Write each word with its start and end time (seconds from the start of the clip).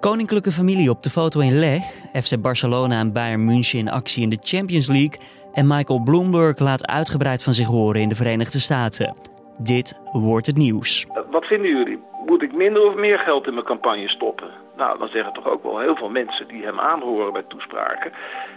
Koninklijke 0.00 0.50
familie 0.50 0.90
op 0.90 1.02
de 1.02 1.10
foto 1.10 1.40
in 1.40 1.58
Leg, 1.58 1.82
FC 2.22 2.40
Barcelona 2.40 2.98
en 3.00 3.12
Bayern 3.12 3.44
München 3.44 3.78
in 3.78 3.88
actie 3.88 4.22
in 4.22 4.28
de 4.28 4.38
Champions 4.40 4.88
League 4.88 5.18
en 5.52 5.66
Michael 5.66 6.02
Bloomberg 6.02 6.58
laat 6.58 6.86
uitgebreid 6.86 7.42
van 7.42 7.52
zich 7.52 7.66
horen 7.66 8.00
in 8.00 8.08
de 8.08 8.14
Verenigde 8.14 8.58
Staten. 8.58 9.16
Dit 9.56 10.00
wordt 10.12 10.46
het 10.46 10.56
nieuws. 10.56 11.06
Wat 11.30 11.44
vinden 11.44 11.70
jullie? 11.70 11.98
Moet 12.26 12.42
ik 12.42 12.52
minder 12.52 12.82
of 12.82 12.94
meer 12.94 13.18
geld 13.18 13.46
in 13.46 13.54
mijn 13.54 13.66
campagne 13.66 14.08
stoppen? 14.08 14.48
Nou, 14.76 14.98
dan 14.98 15.08
zeggen 15.08 15.32
toch 15.32 15.48
ook 15.48 15.62
wel 15.62 15.78
heel 15.78 15.96
veel 15.96 16.10
mensen 16.10 16.48
die 16.48 16.64
hem 16.64 16.80
aanhoren 16.80 17.32
bij 17.32 17.44
toespraken. 17.48 18.12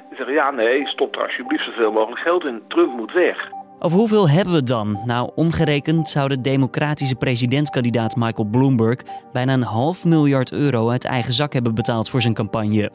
Die 0.08 0.18
zeggen 0.18 0.36
ja, 0.36 0.52
nee, 0.52 0.88
stop 0.88 1.16
er 1.16 1.24
alsjeblieft 1.24 1.66
zoveel 1.66 1.92
mogelijk 1.92 2.22
geld 2.22 2.46
in. 2.46 2.62
Trump 2.68 2.94
moet 2.94 3.12
weg. 3.12 3.50
Over 3.84 3.98
hoeveel 3.98 4.30
hebben 4.30 4.54
we 4.54 4.60
het 4.60 4.68
dan? 4.68 5.00
Nou, 5.06 5.32
omgerekend 5.36 6.10
zou 6.10 6.30
de 6.30 6.42
democratische 6.42 7.16
presidentskandidaat 7.16 8.16
Michael 8.16 8.48
Bloomberg 8.48 9.00
bijna 9.34 9.54
een 9.54 9.64
half 9.64 10.06
miljard 10.06 10.52
euro 10.52 10.90
uit 10.90 11.06
eigen 11.06 11.34
zak 11.34 11.54
hebben 11.54 11.76
betaald 11.76 12.10
voor 12.10 12.22
zijn 12.22 12.34
campagne. 12.34 12.92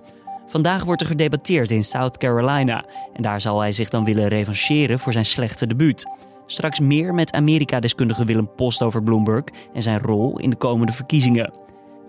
Vandaag 0.47 0.85
wordt 0.85 1.01
er 1.01 1.07
gedebatteerd 1.07 1.71
in 1.71 1.85
South 1.85 2.17
Carolina 2.17 2.85
en 3.13 3.23
daar 3.23 3.41
zal 3.41 3.61
hij 3.61 3.73
zich 3.73 3.89
dan 3.89 4.05
willen 4.05 4.29
revancheren 4.29 4.99
voor 4.99 5.13
zijn 5.13 5.25
slechte 5.25 5.67
debuut. 5.67 6.07
Straks 6.47 6.81
meer 6.81 7.15
met 7.15 7.33
Amerika-deskundige 7.33 8.25
Willem 8.25 8.51
Post 8.57 8.83
over 8.83 9.03
Bloomberg 9.03 9.45
en 9.75 9.83
zijn 9.83 10.01
rol 10.01 10.39
in 10.39 10.51
de 10.51 10.57
komende 10.57 10.93
verkiezingen. 10.93 11.53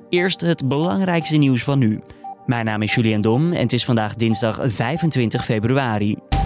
Eerst 0.10 0.42
het 0.42 0.68
belangrijkste 0.68 1.38
nieuws 1.38 1.64
van 1.64 1.80
nu. 1.80 2.02
Mijn 2.46 2.66
naam 2.66 2.82
is 2.82 2.96
Julian 2.96 3.22
Dom 3.22 3.52
en 3.52 3.62
het 3.62 3.74
is 3.74 3.86
vandaag 3.86 4.16
dinsdag 4.16 4.60
25 4.64 5.46
februari. 5.46 6.37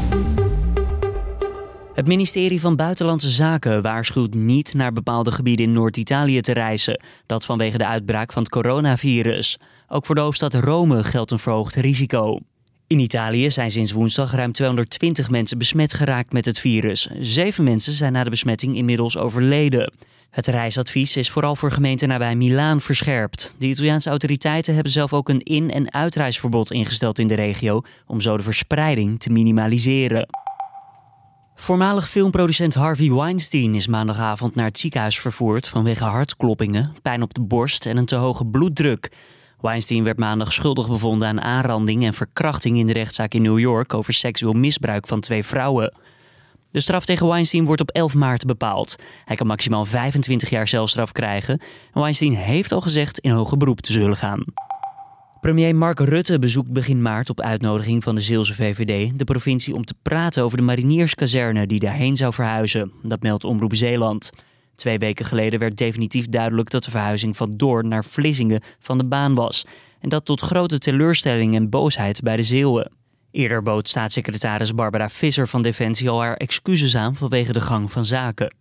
Het 2.02 2.10
ministerie 2.10 2.62
van 2.62 2.76
Buitenlandse 2.76 3.30
Zaken 3.30 3.82
waarschuwt 3.82 4.34
niet 4.34 4.74
naar 4.74 4.94
bepaalde 4.94 5.32
gebieden 5.32 5.66
in 5.66 5.72
Noord-Italië 5.72 6.42
te 6.42 6.54
reizen. 6.54 7.02
Dat 7.26 7.46
vanwege 7.46 7.78
de 7.78 7.86
uitbraak 7.86 8.32
van 8.34 8.42
het 8.42 8.52
coronavirus. 8.52 9.60
Ook 9.88 10.06
voor 10.06 10.16
de 10.16 10.22
hoofdstad 10.22 10.54
Rome 10.54 11.04
geldt 11.04 11.32
een 11.32 11.40
verhoogd 11.40 11.76
risico. 11.76 12.40
In 12.88 13.00
Italië 13.00 13.52
zijn 13.52 13.72
sinds 13.72 13.92
woensdag 13.92 14.32
ruim 14.32 14.52
220 14.52 15.30
mensen 15.30 15.58
besmet 15.58 15.94
geraakt 15.94 16.34
met 16.34 16.46
het 16.46 16.60
virus. 16.60 17.10
Zeven 17.20 17.64
mensen 17.64 17.94
zijn 17.94 18.14
na 18.14 18.24
de 18.24 18.30
besmetting 18.30 18.76
inmiddels 18.76 19.18
overleden. 19.18 19.94
Het 20.30 20.48
reisadvies 20.48 21.18
is 21.18 21.30
vooral 21.30 21.56
voor 21.56 21.72
gemeenten 21.72 22.08
nabij 22.08 22.36
Milaan 22.36 22.82
verscherpt. 22.82 23.56
De 23.58 23.66
Italiaanse 23.66 24.10
autoriteiten 24.10 24.74
hebben 24.74 24.92
zelf 24.92 25.14
ook 25.14 25.30
een 25.30 25.42
in- 25.42 25.72
en 25.72 25.94
uitreisverbod 25.94 26.72
ingesteld 26.72 27.20
in 27.20 27.28
de 27.28 27.36
regio 27.36 27.82
om 28.08 28.22
zo 28.22 28.38
de 28.38 28.44
verspreiding 28.44 29.20
te 29.20 29.30
minimaliseren. 29.30 30.28
Voormalig 31.62 32.10
filmproducent 32.10 32.74
Harvey 32.74 33.12
Weinstein 33.12 33.76
is 33.76 33.88
maandagavond 33.88 34.56
naar 34.56 34.66
het 34.66 34.80
ziekenhuis 34.80 35.20
vervoerd 35.20 35.68
vanwege 35.68 36.04
hartkloppingen, 36.04 36.96
pijn 37.02 37.22
op 37.22 37.34
de 37.34 37.42
borst 37.42 37.86
en 37.86 37.98
een 37.98 38.06
te 38.06 38.16
hoge 38.16 38.46
bloeddruk. 38.46 39.12
Weinstein 39.60 40.04
werd 40.04 40.20
maandag 40.20 40.54
schuldig 40.54 40.88
bevonden 40.88 41.28
aan 41.28 41.42
aanranding 41.42 42.04
en 42.04 42.14
verkrachting 42.14 42.78
in 42.78 42.88
de 42.88 42.94
rechtszaak 42.94 43.34
in 43.34 43.42
New 43.42 43.60
York 43.60 43.94
over 43.94 44.14
seksueel 44.14 44.54
misbruik 44.54 45.08
van 45.08 45.20
twee 45.20 45.44
vrouwen. 45.44 45.94
De 46.72 46.82
straf 46.82 47.06
tegen 47.06 47.28
Weinstein 47.28 47.66
wordt 47.66 47.82
op 47.82 47.90
11 47.90 48.14
maart 48.14 48.46
bepaald. 48.46 48.96
Hij 49.26 49.36
kan 49.36 49.48
maximaal 49.48 49.86
25 49.86 50.50
jaar 50.50 50.68
celstraf 50.68 51.12
krijgen. 51.12 51.60
En 51.94 52.02
Weinstein 52.02 52.36
heeft 52.36 52.72
al 52.72 52.82
gezegd 52.82 53.20
in 53.20 53.32
hoger 53.32 53.58
beroep 53.58 53.82
te 53.82 53.92
zullen 53.92 54.18
gaan. 54.18 54.44
Premier 55.42 55.76
Mark 55.76 56.00
Rutte 56.00 56.40
bezoekt 56.40 56.72
begin 56.72 57.02
maart 57.02 57.30
op 57.30 57.42
uitnodiging 57.42 58.04
van 58.04 58.16
de 58.16 58.22
Zeelse 58.22 58.54
VVD 58.56 59.20
de 59.20 59.24
provincie 59.24 59.76
om 59.76 59.86
te 59.86 59.94
praten 60.02 60.44
over 60.44 60.58
de 60.58 60.64
marinierskazerne 60.64 61.68
die 61.68 61.80
daarheen 61.80 62.16
zou 62.16 62.34
verhuizen. 62.34 62.92
Dat 63.04 63.22
meldt 63.22 63.44
Omroep 63.44 63.76
Zeeland. 63.76 64.30
Twee 64.76 64.98
weken 64.98 65.26
geleden 65.26 65.60
werd 65.60 65.78
definitief 65.78 66.26
duidelijk 66.26 66.70
dat 66.70 66.84
de 66.84 66.92
verhuizing 66.92 67.38
van 67.38 67.52
Doorn 67.52 67.88
naar 67.88 68.06
Vlissingen 68.06 68.62
van 68.80 68.98
de 68.98 69.06
baan 69.06 69.36
was. 69.36 69.66
En 70.00 70.10
dat 70.10 70.26
tot 70.26 70.42
grote 70.42 70.78
teleurstelling 70.78 71.56
en 71.56 71.70
boosheid 71.70 72.22
bij 72.22 72.36
de 72.36 72.44
Zeeuwen. 72.44 72.92
Eerder 73.32 73.64
bood 73.64 73.90
staatssecretaris 73.90 74.74
Barbara 74.74 75.10
Visser 75.10 75.48
van 75.48 75.62
Defensie 75.62 76.10
al 76.10 76.22
haar 76.22 76.36
excuses 76.36 76.96
aan 76.96 77.16
vanwege 77.16 77.54
de 77.54 77.62
gang 77.62 77.92
van 77.92 78.06
zaken. 78.06 78.54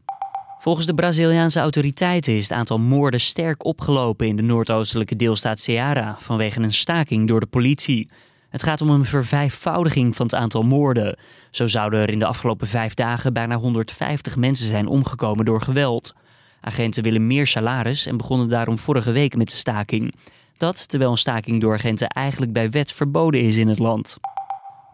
Volgens 0.61 0.87
de 0.87 0.95
Braziliaanse 0.95 1.61
autoriteiten 1.61 2.35
is 2.35 2.49
het 2.49 2.59
aantal 2.59 2.79
moorden 2.79 3.21
sterk 3.21 3.65
opgelopen 3.65 4.27
in 4.27 4.37
de 4.37 4.43
noordoostelijke 4.43 5.17
deelstaat 5.17 5.71
Ceará 5.71 6.17
vanwege 6.19 6.61
een 6.61 6.73
staking 6.73 7.29
door 7.29 7.41
de 7.41 7.47
politie. 7.47 8.09
Het 8.49 8.63
gaat 8.63 8.81
om 8.81 8.91
een 8.91 9.05
vervijfvoudiging 9.05 10.17
van 10.17 10.27
het 10.27 10.35
aantal 10.35 10.63
moorden. 10.63 11.17
Zo 11.51 11.67
zouden 11.67 12.01
er 12.01 12.11
in 12.11 12.19
de 12.19 12.27
afgelopen 12.27 12.67
vijf 12.67 12.95
dagen 12.95 13.33
bijna 13.33 13.57
150 13.57 14.37
mensen 14.37 14.67
zijn 14.67 14.87
omgekomen 14.87 15.45
door 15.45 15.63
geweld. 15.63 16.15
Agenten 16.61 17.03
willen 17.03 17.27
meer 17.27 17.47
salaris 17.47 18.07
en 18.07 18.17
begonnen 18.17 18.49
daarom 18.49 18.79
vorige 18.79 19.13
week 19.13 19.37
met 19.37 19.51
de 19.51 19.57
staking. 19.57 20.15
Dat 20.57 20.89
terwijl 20.89 21.11
een 21.11 21.17
staking 21.17 21.61
door 21.61 21.75
agenten 21.75 22.09
eigenlijk 22.09 22.53
bij 22.53 22.71
wet 22.71 22.93
verboden 22.93 23.41
is 23.41 23.57
in 23.57 23.69
het 23.69 23.79
land. 23.79 24.19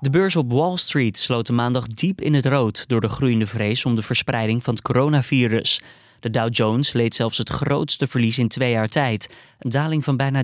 De 0.07 0.13
beurs 0.13 0.37
op 0.37 0.53
Wall 0.53 0.77
Street 0.77 1.19
sloot 1.19 1.51
maandag 1.51 1.87
diep 1.87 2.21
in 2.21 2.35
het 2.35 2.47
rood 2.47 2.89
door 2.89 3.01
de 3.01 3.09
groeiende 3.09 3.47
vrees 3.47 3.85
om 3.85 3.95
de 3.95 4.03
verspreiding 4.03 4.65
van 4.65 4.75
het 4.75 4.83
coronavirus. 4.83 5.81
De 6.21 6.31
Dow 6.31 6.55
Jones 6.55 6.93
leed 6.93 7.15
zelfs 7.15 7.39
het 7.39 7.49
grootste 7.49 8.07
verlies 8.07 8.39
in 8.39 8.49
twee 8.49 8.71
jaar 8.71 8.89
tijd, 8.89 9.35
een 9.59 9.71
daling 9.71 10.05
van 10.05 10.17
bijna 10.17 10.43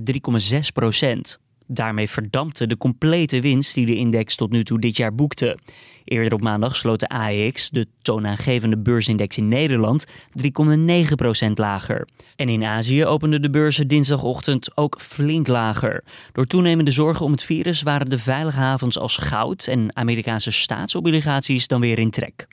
3,6 0.52 0.58
procent. 0.72 1.38
Daarmee 1.66 2.08
verdampte 2.08 2.66
de 2.66 2.76
complete 2.76 3.40
winst 3.40 3.74
die 3.74 3.86
de 3.86 3.94
index 3.94 4.36
tot 4.36 4.50
nu 4.50 4.64
toe 4.64 4.78
dit 4.78 4.96
jaar 4.96 5.14
boekte. 5.14 5.58
Eerder 6.04 6.32
op 6.32 6.40
maandag 6.40 6.76
sloot 6.76 7.00
de 7.00 7.08
AEX, 7.08 7.70
de 7.70 7.86
toonaangevende 8.02 8.78
beursindex 8.78 9.36
in 9.36 9.48
Nederland, 9.48 10.06
3,9% 10.06 11.52
lager. 11.54 12.08
En 12.36 12.48
in 12.48 12.64
Azië 12.64 13.06
openden 13.06 13.42
de 13.42 13.50
beurzen 13.50 13.88
dinsdagochtend 13.88 14.76
ook 14.76 15.00
flink 15.00 15.46
lager. 15.46 16.04
Door 16.32 16.46
toenemende 16.46 16.90
zorgen 16.90 17.24
om 17.24 17.32
het 17.32 17.44
virus 17.44 17.82
waren 17.82 18.10
de 18.10 18.18
veilige 18.18 18.58
havens 18.58 18.98
als 18.98 19.16
goud 19.16 19.66
en 19.66 19.96
Amerikaanse 19.96 20.52
staatsobligaties 20.52 21.66
dan 21.66 21.80
weer 21.80 21.98
in 21.98 22.10
trek. 22.10 22.46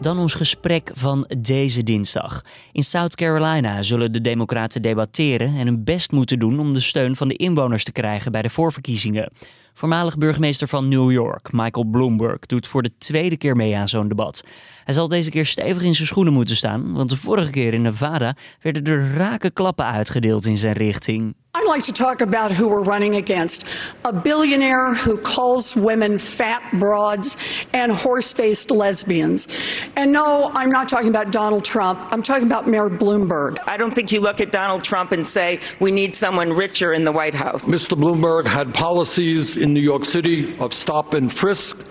Dan 0.00 0.18
ons 0.18 0.34
gesprek 0.34 0.90
van 0.94 1.30
deze 1.38 1.82
dinsdag. 1.82 2.42
In 2.72 2.82
South 2.82 3.14
Carolina 3.14 3.82
zullen 3.82 4.12
de 4.12 4.20
Democraten 4.20 4.82
debatteren 4.82 5.56
en 5.56 5.66
hun 5.66 5.84
best 5.84 6.12
moeten 6.12 6.38
doen 6.38 6.60
om 6.60 6.72
de 6.72 6.80
steun 6.80 7.16
van 7.16 7.28
de 7.28 7.36
inwoners 7.36 7.84
te 7.84 7.92
krijgen 7.92 8.32
bij 8.32 8.42
de 8.42 8.50
voorverkiezingen. 8.50 9.32
Voormalig 9.78 10.18
burgemeester 10.18 10.68
van 10.68 10.88
New 10.88 11.10
York, 11.10 11.48
Michael 11.52 11.86
Bloomberg, 11.86 12.46
doet 12.46 12.66
voor 12.66 12.82
de 12.82 12.90
tweede 12.98 13.36
keer 13.36 13.56
mee 13.56 13.76
aan 13.76 13.88
zo'n 13.88 14.08
debat. 14.08 14.44
Hij 14.84 14.94
zal 14.94 15.08
deze 15.08 15.30
keer 15.30 15.46
stevig 15.46 15.82
in 15.82 15.94
zijn 15.94 16.06
schoenen 16.06 16.32
moeten 16.32 16.56
staan, 16.56 16.92
want 16.92 17.10
de 17.10 17.16
vorige 17.16 17.50
keer 17.50 17.74
in 17.74 17.82
Nevada 17.82 18.36
werden 18.60 18.84
er 18.84 19.14
rake 19.14 19.50
klappen 19.50 19.84
uitgedeeld 19.84 20.46
in 20.46 20.58
zijn 20.58 20.72
richting. 20.72 21.34
I'd 21.68 21.72
like 21.72 21.84
to 21.84 21.92
talk 21.92 22.22
about 22.22 22.50
who 22.50 22.66
we're 22.66 22.82
running 22.82 23.16
against. 23.16 23.66
A 24.06 24.10
billionaire 24.10 24.94
who 24.94 25.18
calls 25.18 25.76
women 25.76 26.18
fat 26.18 26.62
broads 26.80 27.36
and 27.74 27.92
horse 27.92 28.32
faced 28.32 28.70
lesbians. 28.70 29.48
And 29.94 30.10
no, 30.10 30.50
I'm 30.54 30.70
not 30.70 30.88
talking 30.88 31.10
about 31.10 31.30
Donald 31.30 31.66
Trump. 31.66 32.00
I'm 32.10 32.22
talking 32.22 32.46
about 32.46 32.66
Mayor 32.66 32.88
Bloomberg. 32.88 33.58
I 33.66 33.76
don't 33.76 33.94
think 33.94 34.10
you 34.10 34.20
look 34.22 34.40
at 34.40 34.50
Donald 34.50 34.82
Trump 34.82 35.12
and 35.12 35.26
say, 35.26 35.60
we 35.78 35.90
need 35.90 36.16
someone 36.16 36.54
richer 36.54 36.94
in 36.94 37.04
the 37.04 37.12
White 37.12 37.34
House. 37.34 37.66
Mr. 37.66 37.98
Bloomberg 37.98 38.46
had 38.46 38.72
policies 38.72 39.58
in 39.58 39.74
New 39.74 39.80
York 39.80 40.06
City 40.06 40.56
of 40.60 40.72
stop 40.72 41.12
and 41.12 41.30
frisk 41.30 41.84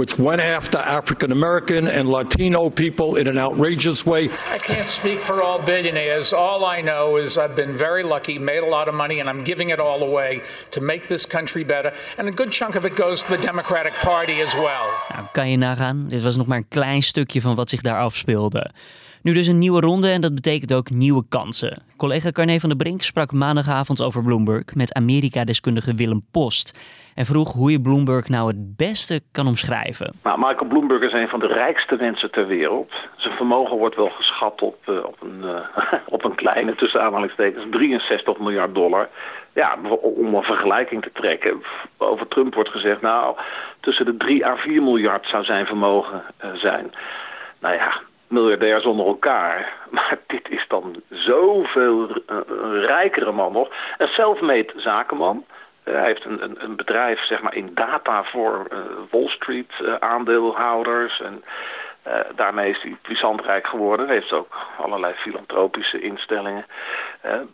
which 0.00 0.18
went 0.18 0.40
after 0.40 0.78
African 0.78 1.30
American 1.30 1.86
and 1.86 2.08
Latino 2.08 2.70
people 2.70 3.20
in 3.20 3.26
an 3.26 3.36
outrageous 3.36 4.06
way. 4.06 4.30
I 4.54 4.58
can't 4.58 4.88
speak 4.88 5.20
for 5.20 5.42
all 5.42 5.58
billionaires. 5.58 6.32
All 6.32 6.64
I 6.64 6.80
know 6.80 7.18
is 7.18 7.36
I've 7.36 7.54
been 7.54 7.76
very 7.76 8.02
lucky, 8.02 8.38
made 8.38 8.62
a 8.62 8.70
lot 8.76 8.88
of 8.88 8.94
money, 8.94 9.20
and 9.20 9.28
I'm 9.28 9.44
giving 9.44 9.70
it 9.70 9.78
all 9.78 10.02
away 10.02 10.40
to 10.70 10.80
make 10.80 11.02
this 11.06 11.26
country 11.26 11.64
better. 11.64 11.92
And 12.16 12.28
a 12.28 12.30
good 12.30 12.52
chunk 12.52 12.76
of 12.76 12.84
it 12.84 12.96
goes 12.96 13.22
to 13.22 13.36
the 13.36 13.42
Democratic 13.46 13.92
Party 14.00 14.40
as 14.42 14.54
well. 14.54 14.86
Nou, 15.08 15.26
kan 15.32 15.50
je 15.50 15.56
nagaan? 15.56 16.08
Dit 16.08 16.22
was 16.22 16.36
nog 16.36 16.46
maar 16.46 16.58
een 16.58 16.68
klein 16.68 17.02
stukje 17.02 17.40
van 17.40 17.54
wat 17.54 17.70
zich 17.70 17.80
daar 17.80 18.00
afspeelde. 18.00 18.70
Nu 19.22 19.32
dus 19.32 19.46
een 19.46 19.58
nieuwe 19.58 19.80
ronde 19.80 20.10
en 20.10 20.20
dat 20.20 20.34
betekent 20.34 20.72
ook 20.72 20.90
nieuwe 20.90 21.24
kansen. 21.28 21.82
Collega 21.96 22.30
Carne 22.30 22.60
van 22.60 22.68
der 22.68 22.78
Brink 22.78 23.02
sprak 23.02 23.32
maandagavond 23.32 24.02
over 24.02 24.22
Bloomberg 24.22 24.74
met 24.74 24.92
Amerika-deskundige 24.92 25.94
Willem 25.94 26.22
Post. 26.30 26.72
En 27.20 27.26
vroeg 27.26 27.52
hoe 27.52 27.70
je 27.70 27.80
Bloomberg 27.80 28.28
nou 28.28 28.46
het 28.48 28.76
beste 28.76 29.20
kan 29.32 29.46
omschrijven. 29.46 30.14
Nou, 30.22 30.38
Michael 30.38 30.68
Bloomberg 30.68 31.02
is 31.02 31.12
een 31.12 31.28
van 31.28 31.40
de 31.40 31.46
rijkste 31.46 31.96
mensen 31.96 32.30
ter 32.30 32.46
wereld. 32.46 32.92
Zijn 33.16 33.36
vermogen 33.36 33.76
wordt 33.76 33.96
wel 33.96 34.08
geschat 34.08 34.62
op, 34.62 34.76
uh, 34.88 35.04
op, 35.04 35.16
een, 35.20 35.40
uh, 35.44 35.82
op 36.16 36.24
een 36.24 36.34
kleine, 36.34 36.74
tussen 36.74 37.02
aanhalingstekens, 37.02 37.64
63 37.70 38.38
miljard 38.38 38.74
dollar. 38.74 39.08
Ja, 39.52 39.76
om 40.00 40.34
een 40.34 40.42
vergelijking 40.42 41.02
te 41.02 41.10
trekken. 41.12 41.62
Over 41.96 42.28
Trump 42.28 42.54
wordt 42.54 42.70
gezegd, 42.70 43.00
nou, 43.00 43.36
tussen 43.80 44.04
de 44.04 44.16
3 44.16 44.46
à 44.46 44.56
4 44.56 44.82
miljard 44.82 45.26
zou 45.26 45.44
zijn 45.44 45.66
vermogen 45.66 46.22
uh, 46.44 46.50
zijn. 46.54 46.92
Nou 47.58 47.74
ja, 47.74 48.00
miljardairs 48.26 48.84
onder 48.84 49.06
elkaar. 49.06 49.72
Maar 49.90 50.18
dit 50.26 50.48
is 50.50 50.64
dan 50.68 51.02
zoveel 51.08 52.22
rijkere 52.72 53.32
man 53.32 53.52
nog. 53.52 53.68
Een 53.98 54.08
self-made 54.08 54.72
zakenman. 54.76 55.44
Uh, 55.90 55.96
hij 55.96 56.06
heeft 56.06 56.24
een, 56.24 56.42
een, 56.42 56.64
een, 56.64 56.76
bedrijf 56.76 57.24
zeg 57.24 57.42
maar, 57.42 57.54
in 57.54 57.70
data 57.74 58.24
voor 58.24 58.66
uh, 58.72 58.78
Wall 59.10 59.28
Street 59.28 59.72
uh, 59.82 59.94
aandeelhouders. 59.94 61.20
En 61.20 61.44
daarmee 62.34 62.70
is 62.70 62.82
hij 62.82 62.96
puissant 63.02 63.40
rijk 63.40 63.66
geworden. 63.66 64.06
Hij 64.06 64.14
heeft 64.14 64.32
ook 64.32 64.56
allerlei 64.78 65.14
filantropische 65.14 66.00
instellingen. 66.00 66.66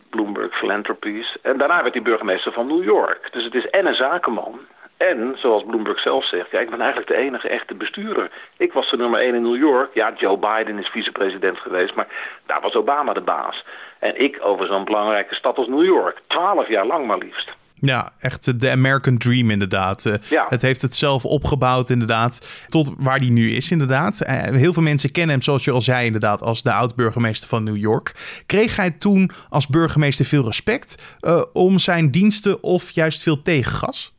Bloomberg 0.09 0.57
Philanthropies. 0.57 1.37
En 1.41 1.57
daarna 1.57 1.81
werd 1.81 1.93
hij 1.93 2.03
burgemeester 2.03 2.51
van 2.51 2.67
New 2.67 2.83
York. 2.83 3.29
Dus 3.31 3.43
het 3.43 3.55
is 3.55 3.69
en 3.69 3.85
een 3.85 3.95
zakenman 3.95 4.59
en, 4.97 5.35
zoals 5.37 5.63
Bloomberg 5.63 5.99
zelf 5.99 6.25
zegt, 6.25 6.51
ja, 6.51 6.59
ik 6.59 6.69
ben 6.69 6.79
eigenlijk 6.79 7.09
de 7.09 7.15
enige 7.15 7.49
echte 7.49 7.73
bestuurder. 7.73 8.31
Ik 8.57 8.73
was 8.73 8.89
de 8.89 8.97
nummer 8.97 9.19
één 9.19 9.35
in 9.35 9.41
New 9.41 9.57
York. 9.57 9.93
Ja, 9.93 10.13
Joe 10.15 10.37
Biden 10.37 10.79
is 10.79 10.87
vicepresident 10.87 11.57
geweest, 11.57 11.95
maar 11.95 12.07
daar 12.45 12.61
was 12.61 12.75
Obama 12.75 13.13
de 13.13 13.21
baas. 13.21 13.63
En 13.99 14.21
ik 14.21 14.37
over 14.41 14.67
zo'n 14.67 14.85
belangrijke 14.85 15.35
stad 15.35 15.57
als 15.57 15.67
New 15.67 15.83
York. 15.83 16.21
Twaalf 16.27 16.67
jaar 16.67 16.85
lang 16.85 17.07
maar 17.07 17.17
liefst. 17.17 17.51
Ja, 17.81 18.11
echt 18.19 18.59
de 18.59 18.71
American 18.71 19.17
Dream 19.17 19.49
inderdaad. 19.49 20.05
Eh, 20.05 20.13
ja. 20.29 20.45
Het 20.49 20.61
heeft 20.61 20.81
het 20.81 20.95
zelf 20.95 21.25
opgebouwd 21.25 21.89
inderdaad, 21.89 22.65
tot 22.67 22.95
waar 22.97 23.17
hij 23.17 23.29
nu 23.29 23.51
is 23.51 23.71
inderdaad. 23.71 24.21
Eh, 24.21 24.41
heel 24.41 24.73
veel 24.73 24.83
mensen 24.83 25.11
kennen 25.11 25.31
hem, 25.35 25.43
zoals 25.43 25.63
je 25.63 25.71
al 25.71 25.81
zei 25.81 26.05
inderdaad, 26.05 26.41
als 26.41 26.63
de 26.63 26.73
oud-burgemeester 26.73 27.49
van 27.49 27.63
New 27.63 27.77
York. 27.77 28.11
Kreeg 28.45 28.75
hij 28.75 28.91
toen 28.91 29.31
als 29.49 29.67
burgemeester 29.67 30.25
veel 30.25 30.43
respect 30.43 31.17
uh, 31.21 31.43
om 31.53 31.79
zijn 31.79 32.11
diensten 32.11 32.63
of 32.63 32.91
juist 32.91 33.23
veel 33.23 33.41
tegengas? 33.41 34.15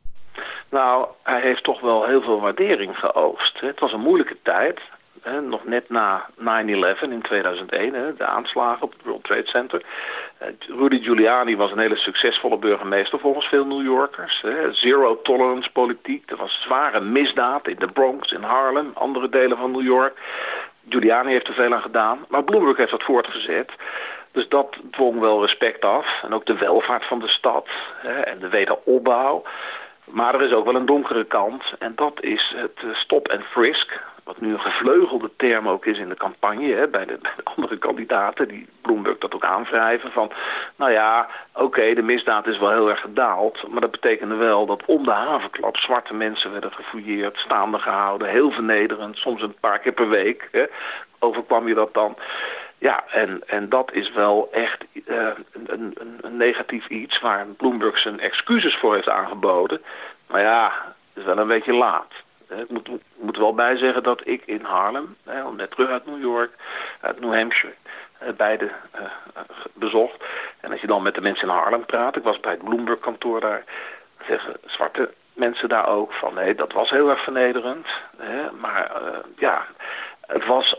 Nou, 0.69 1.07
hij 1.23 1.41
heeft 1.41 1.63
toch 1.63 1.81
wel 1.81 2.05
heel 2.05 2.21
veel 2.21 2.39
waardering 2.39 2.95
geoogst. 2.95 3.59
Het 3.59 3.79
was 3.79 3.93
een 3.93 3.99
moeilijke 3.99 4.37
tijd. 4.43 4.79
Nog 5.49 5.65
net 5.65 5.89
na 5.89 6.29
9-11 6.37 6.41
in 7.01 7.21
2001, 7.21 8.15
de 8.17 8.25
aanslagen 8.25 8.83
op 8.83 8.91
het 8.91 9.03
World 9.03 9.23
Trade 9.23 9.47
Center. 9.47 9.81
Eh, 10.39 10.47
Rudy 10.67 11.01
Giuliani 11.01 11.55
was 11.55 11.71
een 11.71 11.79
hele 11.79 11.95
succesvolle 11.95 12.57
burgemeester 12.57 13.19
volgens 13.19 13.45
veel 13.45 13.65
New 13.65 13.83
Yorkers. 13.83 14.43
Zero 14.71 15.21
tolerance 15.21 15.71
politiek. 15.71 16.31
Er 16.31 16.37
was 16.37 16.61
zware 16.61 16.99
misdaad 16.99 17.67
in 17.67 17.75
de 17.79 17.87
Bronx, 17.87 18.31
in 18.31 18.43
Harlem, 18.43 18.91
andere 18.93 19.29
delen 19.29 19.57
van 19.57 19.71
New 19.71 19.85
York. 19.85 20.17
Giuliani 20.89 21.31
heeft 21.31 21.47
er 21.47 21.53
veel 21.53 21.73
aan 21.73 21.81
gedaan. 21.81 22.25
Maar 22.27 22.43
Bloomberg 22.43 22.77
heeft 22.77 22.91
dat 22.91 23.03
voortgezet. 23.03 23.71
Dus 24.31 24.47
dat 24.47 24.77
dwong 24.91 25.19
wel 25.19 25.41
respect 25.41 25.85
af. 25.85 26.23
En 26.23 26.33
ook 26.33 26.45
de 26.45 26.57
welvaart 26.57 27.05
van 27.05 27.19
de 27.19 27.27
stad 27.27 27.67
en 28.23 28.39
de 28.39 28.49
wederopbouw. 28.49 29.43
Maar 30.11 30.35
er 30.35 30.41
is 30.41 30.51
ook 30.51 30.65
wel 30.65 30.75
een 30.75 30.85
donkere 30.85 31.23
kant 31.23 31.63
en 31.79 31.93
dat 31.95 32.23
is 32.23 32.53
het 32.55 32.75
eh, 32.75 32.95
stop 32.95 33.27
en 33.27 33.41
frisk. 33.41 33.99
Wat 34.29 34.41
nu 34.41 34.53
een 34.53 34.59
gevleugelde 34.59 35.29
term 35.35 35.67
ook 35.67 35.85
is 35.85 35.97
in 35.97 36.09
de 36.09 36.15
campagne 36.15 36.73
hè, 36.73 36.87
bij, 36.87 37.05
de, 37.05 37.19
andere 37.55 37.77
kandidaten 37.77 38.47
die 38.47 38.67
Bloomberg 38.81 39.17
dat 39.17 39.33
ook 39.33 39.43
aanwrijven. 39.43 40.11
Van 40.11 40.31
nou 40.75 40.91
ja, 40.91 41.29
oké, 41.53 41.93
de 41.93 42.01
misdaad 42.01 42.47
is 42.47 42.57
wel 42.57 42.69
heel 42.71 42.89
erg 42.89 43.01
gedaald. 43.01 43.67
Maar 43.67 43.81
dat 43.81 43.91
betekende 43.91 44.35
wel 44.35 44.65
dat 44.65 44.85
om 44.85 45.03
de 45.03 45.11
havenklap 45.11 45.77
zwarte 45.77 46.13
mensen 46.13 46.51
werden 46.51 46.71
gefouilleerd, 46.71 47.37
staande 47.37 47.79
gehouden, 47.79 48.29
heel 48.29 48.51
vernederend, 48.51 49.17
soms 49.17 49.41
een 49.41 49.55
paar 49.59 49.79
keer 49.79 49.91
per 49.91 50.09
week. 50.09 50.49
Hè, 50.51 50.65
overkwam 51.19 51.67
je 51.67 51.73
dat 51.73 51.93
dan. 51.93 52.17
Ja, 52.77 53.03
en, 53.07 53.41
en 53.45 53.69
dat 53.69 53.93
is 53.93 54.11
wel 54.11 54.49
echt 54.51 54.85
uh, 54.93 55.27
een, 55.53 55.65
een, 55.65 56.17
een, 56.21 56.37
negatief 56.37 56.87
iets 56.87 57.19
waar 57.19 57.45
Bloomberg 57.45 57.99
zijn 57.99 58.19
excuses 58.19 58.77
voor 58.77 58.93
heeft 58.93 59.09
aangeboden. 59.09 59.81
Maar 60.27 60.41
ja, 60.41 60.71
het 60.85 61.17
is 61.17 61.23
wel 61.23 61.37
een 61.37 61.47
beetje 61.47 61.73
laat. 61.73 62.11
Ik 62.49 62.69
moet, 62.69 62.89
moet 63.15 63.37
wel 63.37 63.53
bijzeggen 63.53 64.03
dat 64.03 64.21
ik 64.27 64.41
in 64.45 64.61
Harlem, 64.61 65.15
net 65.55 65.71
terug 65.71 65.89
uit 65.89 66.05
New 66.05 66.21
York, 66.21 66.51
uit 67.01 67.19
New 67.19 67.33
Hampshire, 67.33 67.73
eh, 68.17 68.33
beide 68.33 68.71
uh, 68.95 69.01
bezocht. 69.73 70.23
En 70.59 70.71
als 70.71 70.81
je 70.81 70.87
dan 70.87 71.01
met 71.01 71.13
de 71.13 71.21
mensen 71.21 71.47
in 71.47 71.53
Harlem 71.53 71.85
praat, 71.85 72.15
ik 72.15 72.23
was 72.23 72.39
bij 72.39 72.51
het 72.51 72.63
Bloomberg 72.63 72.99
kantoor 72.99 73.39
daar, 73.39 73.63
zeggen 74.27 74.57
zwarte 74.65 75.13
mensen 75.33 75.69
daar 75.69 75.87
ook 75.87 76.13
van 76.13 76.33
nee, 76.33 76.55
dat 76.55 76.71
was 76.71 76.89
heel 76.89 77.09
erg 77.09 77.23
vernederend. 77.23 77.87
Maar 78.59 78.91
ja, 79.37 79.65
het 80.27 80.45
was 80.45 80.75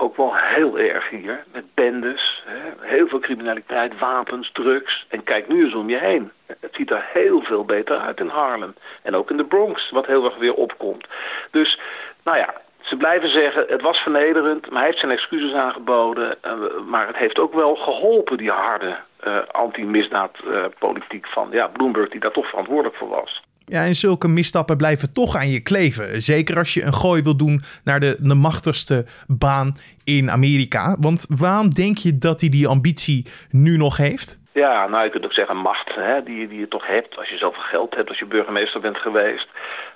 ook 0.00 0.16
wel 0.16 0.36
heel 0.36 0.78
erg 0.78 1.08
hier. 1.08 1.44
Met 1.52 1.74
bendes, 1.74 2.42
hè, 2.46 2.86
heel 2.86 3.08
veel 3.08 3.18
criminaliteit, 3.18 3.98
wapens, 3.98 4.50
drugs. 4.52 5.06
En 5.08 5.22
kijk 5.22 5.48
nu 5.48 5.64
eens 5.64 5.74
om 5.74 5.88
je 5.88 5.98
heen. 5.98 6.30
Het 6.46 6.74
ziet 6.74 6.90
er 6.90 7.08
heel 7.12 7.40
veel 7.40 7.64
beter 7.64 7.98
uit 7.98 8.20
in 8.20 8.28
Harlem. 8.28 8.74
En 9.02 9.14
ook 9.14 9.30
in 9.30 9.36
de 9.36 9.44
Bronx, 9.44 9.90
wat 9.90 10.06
heel 10.06 10.24
erg 10.24 10.36
weer 10.36 10.54
opkomt. 10.54 11.06
Dus, 11.50 11.78
nou 12.24 12.38
ja, 12.38 12.54
ze 12.80 12.96
blijven 12.96 13.28
zeggen, 13.28 13.64
het 13.68 13.82
was 13.82 13.98
vernederend, 13.98 14.70
maar 14.70 14.78
hij 14.78 14.86
heeft 14.86 14.98
zijn 14.98 15.12
excuses 15.12 15.52
aangeboden. 15.52 16.38
Uh, 16.46 16.52
maar 16.86 17.06
het 17.06 17.16
heeft 17.16 17.38
ook 17.38 17.54
wel 17.54 17.76
geholpen, 17.76 18.36
die 18.36 18.50
harde 18.50 18.96
uh, 19.26 19.38
anti-misdaadpolitiek 19.46 21.26
uh, 21.26 21.32
van 21.32 21.48
ja, 21.50 21.66
Bloomberg, 21.66 22.08
die 22.08 22.20
daar 22.20 22.30
toch 22.30 22.48
verantwoordelijk 22.48 22.96
voor 22.96 23.08
was. 23.08 23.42
Ja, 23.70 23.84
en 23.84 23.94
zulke 23.94 24.28
misstappen 24.28 24.76
blijven 24.76 25.12
toch 25.12 25.36
aan 25.36 25.50
je 25.50 25.62
kleven. 25.62 26.22
Zeker 26.22 26.56
als 26.56 26.74
je 26.74 26.82
een 26.82 26.94
gooi 26.94 27.22
wil 27.22 27.36
doen 27.36 27.60
naar 27.84 28.00
de, 28.00 28.34
machtigste 28.34 29.06
baan 29.26 29.74
in 30.04 30.30
Amerika. 30.30 30.96
Want 31.00 31.26
waarom 31.38 31.68
denk 31.68 31.98
je 31.98 32.18
dat 32.18 32.40
hij 32.40 32.50
die 32.50 32.68
ambitie 32.68 33.26
nu 33.50 33.76
nog 33.76 33.96
heeft? 33.96 34.38
Ja, 34.52 34.86
nou 34.86 35.04
je 35.04 35.10
kunt 35.10 35.24
ook 35.24 35.32
zeggen 35.32 35.56
macht, 35.56 35.94
hè, 35.94 36.22
die, 36.22 36.48
die 36.48 36.58
je 36.58 36.68
toch 36.68 36.86
hebt 36.86 37.16
als 37.16 37.28
je 37.28 37.36
zoveel 37.36 37.62
geld 37.62 37.94
hebt, 37.94 38.08
als 38.08 38.18
je 38.18 38.26
burgemeester 38.26 38.80
bent 38.80 38.96
geweest. 38.96 39.48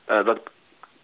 Uh, 0.09 0.25
dat 0.25 0.39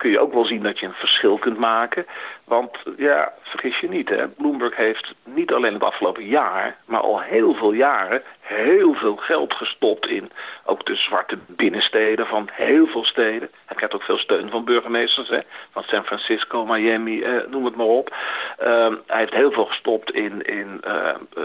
kun 0.00 0.11
je 0.11 0.20
ook 0.20 0.32
wel 0.32 0.44
zien 0.44 0.62
dat 0.62 0.79
je 0.79 0.87
een 0.87 0.93
verschil 0.93 1.38
kunt 1.38 1.58
maken. 1.58 2.06
Want 2.44 2.79
ja, 2.97 3.32
vergis 3.43 3.79
je 3.79 3.88
niet, 3.88 4.08
hè, 4.08 4.29
Bloomberg 4.29 4.76
heeft 4.76 5.14
niet 5.25 5.52
alleen 5.52 5.73
het 5.73 5.82
afgelopen 5.82 6.25
jaar, 6.25 6.76
maar 6.85 7.00
al 7.00 7.20
heel 7.20 7.55
veel 7.55 7.73
jaren 7.73 8.23
heel 8.41 8.94
veel 8.94 9.17
geld 9.17 9.55
gestopt 9.55 10.06
in 10.06 10.31
ook 10.64 10.87
de 10.87 10.94
zwarte 10.94 11.38
binnensteden 11.47 12.26
van 12.26 12.49
heel 12.52 12.87
veel 12.87 13.05
steden. 13.05 13.50
Hij 13.67 13.76
krijgt 13.76 13.94
ook 13.94 14.02
veel 14.02 14.19
steun 14.19 14.50
van 14.50 14.64
burgemeesters, 14.64 15.29
hè, 15.29 15.41
van 15.70 15.82
San 15.82 16.05
Francisco, 16.05 16.64
Miami, 16.67 17.23
eh, 17.23 17.32
noem 17.50 17.64
het 17.64 17.76
maar 17.76 17.87
op. 17.87 18.17
Uh, 18.62 18.93
hij 19.06 19.19
heeft 19.19 19.35
heel 19.35 19.53
veel 19.53 19.64
gestopt 19.64 20.11
in, 20.11 20.43
in 20.43 20.81
uh, 20.87 21.14
uh, 21.37 21.44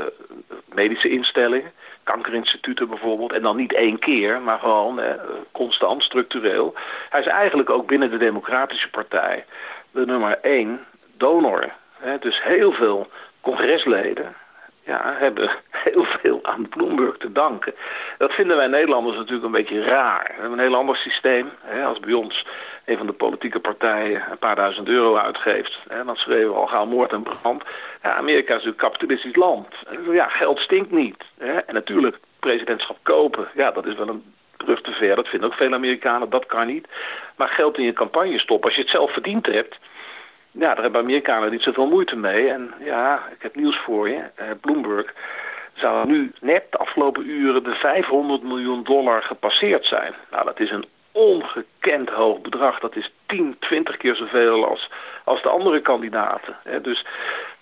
medische 0.74 1.10
instellingen 1.10 1.72
kankerinstituten 2.06 2.88
bijvoorbeeld. 2.88 3.34
En 3.34 3.42
dan 3.42 3.56
niet 3.56 3.74
één 3.74 4.00
keer, 4.00 4.42
maar 4.42 4.60
gewoon 4.60 5.00
eh, 5.00 5.13
constant, 5.51 6.04
structureel. 6.04 6.74
Hij 7.10 7.19
is 7.19 7.25
eigenlijk 7.25 7.69
ook 7.69 7.88
binnen 7.88 8.10
de 8.10 8.18
Democratische 8.45 8.89
Partij 8.89 9.45
de 9.92 10.06
nummer 10.06 10.39
één 10.42 10.86
donor. 11.18 11.71
Hè? 11.97 12.18
Dus 12.19 12.44
heel 12.44 12.71
veel 12.71 13.07
congresleden 13.42 14.36
ja, 14.83 15.15
hebben 15.18 15.50
heel 15.69 16.03
veel 16.03 16.39
aan 16.44 16.69
Bloomberg 16.69 17.18
te 17.18 17.31
danken. 17.31 17.74
Dat 18.18 18.31
vinden 18.31 18.57
wij 18.57 18.68
Nederlanders 18.68 19.18
natuurlijk 19.18 19.45
een 19.45 19.51
beetje 19.51 19.81
raar. 19.81 20.24
We 20.24 20.42
hebben 20.42 20.59
een 20.59 20.65
heel 20.65 20.75
ander 20.75 20.95
systeem. 20.95 21.50
Hè? 21.62 21.83
Als 21.86 22.00
bij 22.00 22.13
ons 22.13 22.45
een 22.86 22.97
van 22.97 23.06
de 23.06 23.13
politieke 23.13 23.59
partijen 23.59 24.24
een 24.31 24.38
paar 24.38 24.56
duizend 24.56 24.88
euro 24.88 25.18
uitgeeft... 25.18 25.80
Hè, 25.88 26.03
dan 26.03 26.15
schreeuwen 26.15 26.53
we 26.53 26.59
al 26.59 26.68
gauw 26.68 26.86
moord 26.86 27.12
en 27.12 27.24
brand. 27.24 27.63
Ja, 28.03 28.15
Amerika 28.15 28.48
is 28.48 28.63
natuurlijk 28.63 28.77
kapitalistisch 28.77 29.36
land. 29.36 29.68
Ja, 30.12 30.27
geld 30.27 30.59
stinkt 30.59 30.91
niet. 30.91 31.24
Hè? 31.38 31.57
En 31.57 31.74
natuurlijk, 31.74 32.18
presidentschap 32.39 32.98
kopen, 33.01 33.48
ja, 33.53 33.71
dat 33.71 33.86
is 33.86 33.95
wel 33.95 34.07
een 34.07 34.33
brug 34.65 34.81
te 34.81 34.91
ver. 34.91 35.15
Dat 35.15 35.27
vinden 35.27 35.50
ook 35.50 35.55
veel 35.55 35.74
Amerikanen, 35.74 36.29
dat 36.29 36.45
kan 36.45 36.67
niet. 36.67 36.88
Maar 37.36 37.48
geld 37.48 37.77
in 37.77 37.84
je 37.84 37.93
campagne 37.93 38.39
stoppen, 38.39 38.67
als 38.67 38.75
je 38.75 38.81
het 38.81 38.91
zelf 38.91 39.13
verdiend 39.13 39.45
hebt... 39.45 39.77
Ja, 40.51 40.74
daar 40.74 40.84
hebben 40.84 41.01
Amerikanen 41.01 41.51
niet 41.51 41.62
zoveel 41.62 41.88
moeite 41.88 42.15
mee. 42.15 42.50
En 42.50 42.74
ja, 42.79 43.27
ik 43.31 43.41
heb 43.41 43.55
nieuws 43.55 43.77
voor 43.77 44.10
je. 44.10 44.15
Uh, 44.15 44.45
Bloomberg 44.62 45.13
zou 45.74 46.07
nu 46.07 46.31
net 46.41 46.63
de 46.69 46.77
afgelopen 46.77 47.29
uren 47.29 47.63
de 47.63 47.75
500 47.75 48.43
miljoen 48.43 48.84
dollar 48.84 49.22
gepasseerd 49.24 49.86
zijn. 49.86 50.13
Nou, 50.31 50.45
dat 50.45 50.60
is 50.60 50.72
een 50.72 50.86
ongekend 51.12 52.10
hoog 52.10 52.41
bedrag. 52.41 52.79
Dat 52.79 52.95
is 52.95 53.12
10, 53.25 53.55
20 53.60 53.98
keer 53.98 54.15
zoveel 54.15 54.67
als, 54.67 54.89
als 55.24 55.41
de 55.41 55.50
andere 55.50 55.81
kandidaten. 55.81 56.55
Dus 56.81 57.05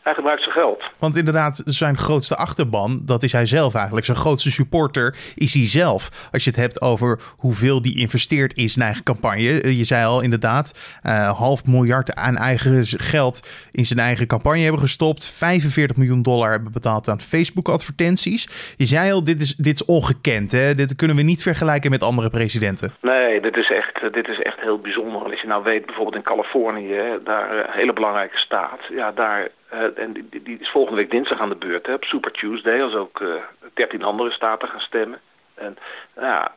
hij 0.03 0.13
gebruikt 0.13 0.41
zijn 0.41 0.55
geld. 0.55 0.83
Want 0.99 1.15
inderdaad, 1.15 1.61
zijn 1.65 1.97
grootste 1.97 2.35
achterban, 2.35 3.01
dat 3.05 3.23
is 3.23 3.31
hij 3.31 3.45
zelf 3.45 3.75
eigenlijk. 3.75 4.05
Zijn 4.05 4.17
grootste 4.17 4.51
supporter 4.51 5.15
is 5.35 5.53
hij 5.53 5.65
zelf. 5.65 6.29
Als 6.31 6.43
je 6.43 6.49
het 6.49 6.59
hebt 6.59 6.81
over 6.81 7.19
hoeveel 7.37 7.81
die 7.81 7.99
investeert 7.99 8.53
in 8.53 8.69
zijn 8.69 8.85
eigen 8.85 9.03
campagne. 9.03 9.61
Eh, 9.61 9.77
je 9.77 9.83
zei 9.83 10.05
al 10.05 10.21
inderdaad, 10.21 10.99
uh, 11.03 11.39
half 11.39 11.65
miljard 11.65 12.15
aan 12.15 12.37
eigen 12.37 12.85
geld 12.85 13.67
in 13.71 13.85
zijn 13.85 13.99
eigen 13.99 14.27
campagne 14.27 14.61
hebben 14.61 14.81
gestopt. 14.81 15.35
45 15.37 15.97
miljoen 15.97 16.21
dollar 16.21 16.51
hebben 16.51 16.71
betaald 16.71 17.07
aan 17.07 17.19
Facebook-advertenties. 17.19 18.73
Je 18.77 18.85
zei 18.85 19.11
al, 19.11 19.23
dit 19.23 19.41
is, 19.41 19.55
dit 19.55 19.73
is 19.73 19.85
ongekend. 19.85 20.51
Hè? 20.51 20.75
Dit 20.75 20.95
kunnen 20.95 21.15
we 21.15 21.21
niet 21.21 21.43
vergelijken 21.43 21.91
met 21.91 22.03
andere 22.03 22.29
presidenten. 22.29 22.93
Nee, 23.01 23.41
dit 23.41 23.57
is 23.57 23.69
echt, 23.71 24.01
eh, 24.01 24.11
dit 24.11 24.27
is 24.27 24.39
echt 24.39 24.59
heel 24.59 24.79
bijzonder. 24.79 25.23
Als 25.23 25.41
je 25.41 25.47
nou 25.47 25.63
weet, 25.63 25.85
bijvoorbeeld 25.85 26.15
in 26.15 26.31
Californië, 26.31 27.19
daar 27.23 27.57
een 27.57 27.71
hele 27.71 27.93
belangrijke 27.93 28.37
staat. 28.37 28.79
Ja, 28.89 29.11
daar 29.11 29.49
uh, 29.73 30.03
en 30.03 30.13
die, 30.13 30.43
die, 30.43 30.59
is 30.59 30.69
volgende 30.69 30.99
week 30.99 31.11
dinsdag 31.11 31.39
aan 31.39 31.49
de 31.49 31.55
beurt, 31.55 31.85
hè, 31.85 31.93
op 31.93 32.03
Super 32.03 32.31
Tuesday, 32.31 32.81
als 32.81 32.93
ook 32.93 33.19
uh, 33.19 33.33
13 33.73 34.03
andere 34.03 34.31
staten 34.31 34.67
gaan 34.67 34.79
stemmen. 34.79 35.19
En 35.55 35.77
nou 36.15 36.27
ja, 36.27 36.55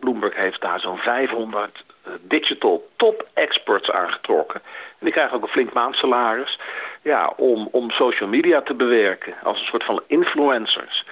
Bloomberg 0.00 0.36
heeft 0.36 0.60
daar 0.60 0.80
zo'n 0.80 0.98
500 0.98 1.84
uh, 2.06 2.12
digital 2.20 2.88
top 2.96 3.26
experts 3.34 3.90
aangetrokken. 3.90 4.60
En 4.88 5.04
die 5.06 5.12
krijgen 5.12 5.36
ook 5.36 5.42
een 5.42 5.48
flink 5.48 5.72
maandsalaris 5.72 6.58
ja, 7.02 7.32
om, 7.36 7.68
om 7.72 7.90
social 7.90 8.28
media 8.28 8.62
te 8.62 8.74
bewerken, 8.74 9.34
als 9.42 9.60
een 9.60 9.66
soort 9.66 9.84
van 9.84 10.02
influencers. 10.06 11.04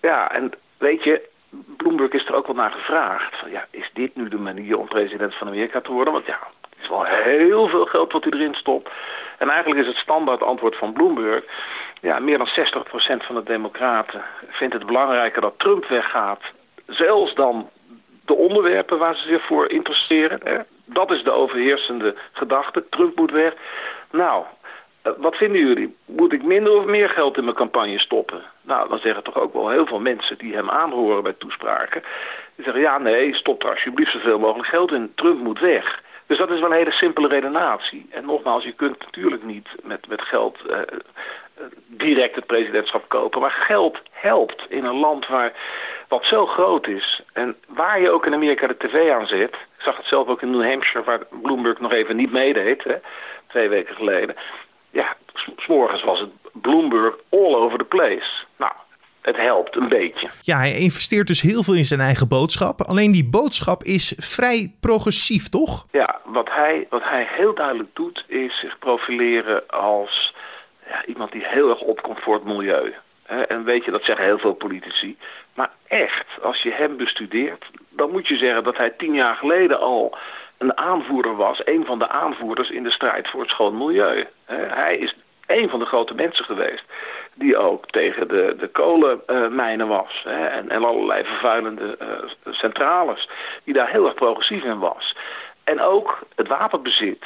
Ja, 0.00 0.30
en 0.30 0.52
weet 0.78 1.04
je, 1.04 1.28
Bloomberg 1.76 2.12
is 2.12 2.26
er 2.26 2.34
ook 2.34 2.46
wel 2.46 2.56
naar 2.56 2.70
gevraagd. 2.70 3.38
Van, 3.38 3.50
ja, 3.50 3.66
is 3.70 3.90
dit 3.92 4.16
nu 4.16 4.28
de 4.28 4.38
manier 4.38 4.78
om 4.78 4.88
president 4.88 5.34
van 5.34 5.46
Amerika 5.46 5.80
te 5.80 5.92
worden? 5.92 6.12
Want 6.12 6.26
ja, 6.26 6.38
is 6.86 6.92
wel 6.92 7.04
heel 7.04 7.68
veel 7.68 7.84
geld 7.84 8.12
wat 8.12 8.24
hij 8.24 8.32
erin 8.32 8.54
stopt. 8.54 8.90
En 9.38 9.48
eigenlijk 9.48 9.80
is 9.80 9.86
het 9.86 9.96
standaard 9.96 10.42
antwoord 10.42 10.76
van 10.76 10.92
Bloomberg... 10.92 11.44
ja, 12.00 12.18
meer 12.18 12.38
dan 12.38 12.48
60% 12.48 12.50
van 13.26 13.34
de 13.34 13.42
democraten 13.44 14.22
vindt 14.48 14.74
het 14.74 14.86
belangrijker 14.86 15.40
dat 15.40 15.58
Trump 15.58 15.86
weggaat... 15.86 16.40
zelfs 16.86 17.34
dan 17.34 17.70
de 18.24 18.34
onderwerpen 18.34 18.98
waar 18.98 19.16
ze 19.16 19.28
zich 19.28 19.46
voor 19.46 19.70
interesseren. 19.70 20.40
Hè? 20.44 20.58
Dat 20.84 21.10
is 21.10 21.22
de 21.22 21.30
overheersende 21.30 22.14
gedachte. 22.32 22.88
Trump 22.88 23.16
moet 23.16 23.30
weg. 23.30 23.54
Nou, 24.10 24.44
eh, 25.02 25.12
wat 25.16 25.36
vinden 25.36 25.60
jullie? 25.60 25.96
Moet 26.04 26.32
ik 26.32 26.42
minder 26.42 26.72
of 26.72 26.84
meer 26.84 27.08
geld 27.08 27.36
in 27.36 27.44
mijn 27.44 27.56
campagne 27.56 27.98
stoppen? 27.98 28.42
Nou, 28.62 28.88
dan 28.88 28.98
zeggen 28.98 29.22
toch 29.22 29.38
ook 29.38 29.52
wel 29.52 29.68
heel 29.70 29.86
veel 29.86 30.00
mensen 30.00 30.38
die 30.38 30.54
hem 30.54 30.70
aanhoren 30.70 31.22
bij 31.22 31.34
toespraken. 31.38 32.02
Die 32.54 32.64
zeggen, 32.64 32.82
ja 32.82 32.98
nee, 32.98 33.34
stop 33.34 33.62
er 33.62 33.70
alsjeblieft 33.70 34.12
zoveel 34.12 34.38
mogelijk 34.38 34.68
geld 34.68 34.92
in. 34.92 35.12
Trump 35.14 35.40
moet 35.40 35.60
weg. 35.60 36.04
Dus 36.26 36.38
dat 36.38 36.50
is 36.50 36.60
wel 36.60 36.70
een 36.70 36.76
hele 36.76 36.92
simpele 36.92 37.28
redenatie. 37.28 38.06
En 38.10 38.24
nogmaals, 38.24 38.64
je 38.64 38.72
kunt 38.72 38.98
natuurlijk 38.98 39.44
niet 39.44 39.68
met, 39.82 40.08
met 40.08 40.22
geld 40.22 40.58
uh, 40.70 40.78
direct 41.86 42.34
het 42.34 42.46
presidentschap 42.46 43.08
kopen. 43.08 43.40
Maar 43.40 43.50
geld 43.50 43.98
helpt 44.10 44.66
in 44.68 44.84
een 44.84 44.98
land 44.98 45.26
waar, 45.26 45.52
wat 46.08 46.24
zo 46.24 46.46
groot 46.46 46.86
is. 46.86 47.22
En 47.32 47.56
waar 47.68 48.00
je 48.00 48.10
ook 48.10 48.26
in 48.26 48.34
Amerika 48.34 48.66
de 48.66 48.76
tv 48.76 49.10
aan 49.10 49.26
zet. 49.26 49.52
Ik 49.52 49.82
zag 49.82 49.96
het 49.96 50.06
zelf 50.06 50.28
ook 50.28 50.42
in 50.42 50.50
New 50.50 50.70
Hampshire, 50.70 51.04
waar 51.04 51.26
Bloomberg 51.42 51.80
nog 51.80 51.92
even 51.92 52.16
niet 52.16 52.32
meedeed. 52.32 52.84
Hè, 52.84 52.94
twee 53.46 53.68
weken 53.68 53.94
geleden 53.94 54.36
ja, 54.96 55.16
s'morgens 55.56 56.02
was 56.04 56.20
het 56.20 56.30
Bloomberg 56.52 57.14
all 57.30 57.54
over 57.54 57.78
the 57.78 57.84
place. 57.84 58.44
Nou, 58.56 58.72
het 59.26 59.36
helpt 59.36 59.76
een 59.76 59.88
beetje. 59.88 60.28
Ja, 60.40 60.56
hij 60.56 60.78
investeert 60.78 61.26
dus 61.26 61.40
heel 61.40 61.62
veel 61.62 61.74
in 61.74 61.84
zijn 61.84 62.00
eigen 62.00 62.28
boodschap. 62.28 62.80
Alleen 62.80 63.12
die 63.12 63.28
boodschap 63.30 63.82
is 63.82 64.14
vrij 64.18 64.74
progressief, 64.80 65.48
toch? 65.48 65.86
Ja, 65.90 66.20
wat 66.24 66.48
hij, 66.50 66.86
wat 66.90 67.02
hij 67.02 67.26
heel 67.30 67.54
duidelijk 67.54 67.88
doet 67.92 68.24
is 68.26 68.60
zich 68.60 68.78
profileren 68.78 69.68
als 69.68 70.34
ja, 70.88 71.04
iemand 71.06 71.32
die 71.32 71.46
heel 71.46 71.70
erg 71.70 71.80
opkomt 71.80 72.20
voor 72.20 72.34
het 72.34 72.44
milieu. 72.44 72.94
En 73.48 73.64
weet 73.64 73.84
je, 73.84 73.90
dat 73.90 74.02
zeggen 74.02 74.24
heel 74.24 74.38
veel 74.38 74.54
politici. 74.54 75.16
Maar 75.54 75.70
echt, 75.86 76.26
als 76.42 76.62
je 76.62 76.72
hem 76.72 76.96
bestudeert, 76.96 77.64
dan 77.90 78.10
moet 78.10 78.28
je 78.28 78.36
zeggen 78.36 78.64
dat 78.64 78.76
hij 78.76 78.90
tien 78.90 79.14
jaar 79.14 79.36
geleden 79.36 79.80
al 79.80 80.18
een 80.58 80.76
aanvoerder 80.76 81.36
was, 81.36 81.60
een 81.64 81.84
van 81.84 81.98
de 81.98 82.08
aanvoerders 82.08 82.70
in 82.70 82.82
de 82.82 82.90
strijd 82.90 83.28
voor 83.28 83.40
het 83.40 83.50
schoon 83.50 83.76
milieu. 83.76 84.26
Hij 84.84 84.96
is 84.96 85.14
een 85.46 85.68
van 85.68 85.78
de 85.78 85.86
grote 85.86 86.14
mensen 86.14 86.44
geweest 86.44 86.84
die 87.38 87.56
ook 87.56 87.86
tegen 87.86 88.28
de, 88.28 88.54
de 88.58 88.68
kolenmijnen 88.68 89.88
was 89.88 90.22
hè, 90.24 90.46
en, 90.46 90.70
en 90.70 90.84
allerlei 90.84 91.24
vervuilende 91.24 91.96
uh, 92.02 92.52
centrales, 92.52 93.28
die 93.64 93.74
daar 93.74 93.90
heel 93.90 94.04
erg 94.04 94.14
progressief 94.14 94.64
in 94.64 94.78
was. 94.78 95.16
En 95.64 95.80
ook 95.80 96.18
het 96.34 96.48
wapenbezit. 96.48 97.24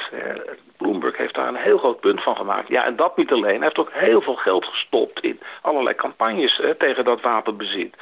Bloomberg 0.77 1.17
heeft 1.17 1.35
daar 1.35 1.47
een 1.47 1.55
heel 1.55 1.77
groot 1.77 1.99
punt 1.99 2.23
van 2.23 2.35
gemaakt. 2.35 2.67
Ja, 2.67 2.85
en 2.85 2.95
dat 2.95 3.17
niet 3.17 3.31
alleen. 3.31 3.55
Hij 3.55 3.63
heeft 3.63 3.77
ook 3.77 3.91
heel 3.93 4.21
veel 4.21 4.35
geld 4.35 4.65
gestopt 4.65 5.23
in 5.23 5.39
allerlei 5.61 5.95
campagnes 5.95 6.57
hè, 6.57 6.75
tegen 6.75 7.03
dat 7.03 7.21
wapenbezit. 7.21 7.95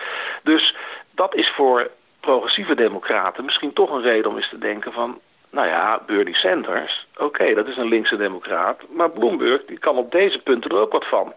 Dus 0.43 0.75
dat 1.11 1.35
is 1.35 1.49
voor 1.49 1.89
progressieve 2.19 2.75
democraten 2.75 3.45
misschien 3.45 3.73
toch 3.73 3.91
een 3.91 4.01
reden 4.01 4.31
om 4.31 4.37
eens 4.37 4.49
te 4.49 4.57
denken 4.57 4.91
van... 4.91 5.19
Nou 5.51 5.67
ja, 5.67 6.01
Bernie 6.05 6.35
Sanders, 6.35 7.07
oké, 7.17 7.53
dat 7.53 7.67
is 7.67 7.77
een 7.77 7.87
linkse 7.87 8.17
democraat. 8.17 8.81
Maar 8.89 9.09
Bloomberg 9.09 9.65
die 9.65 9.79
kan 9.79 9.97
op 9.97 10.11
deze 10.11 10.39
punten 10.39 10.71
er 10.71 10.77
ook 10.77 10.91
wat 10.91 11.07
van. 11.07 11.33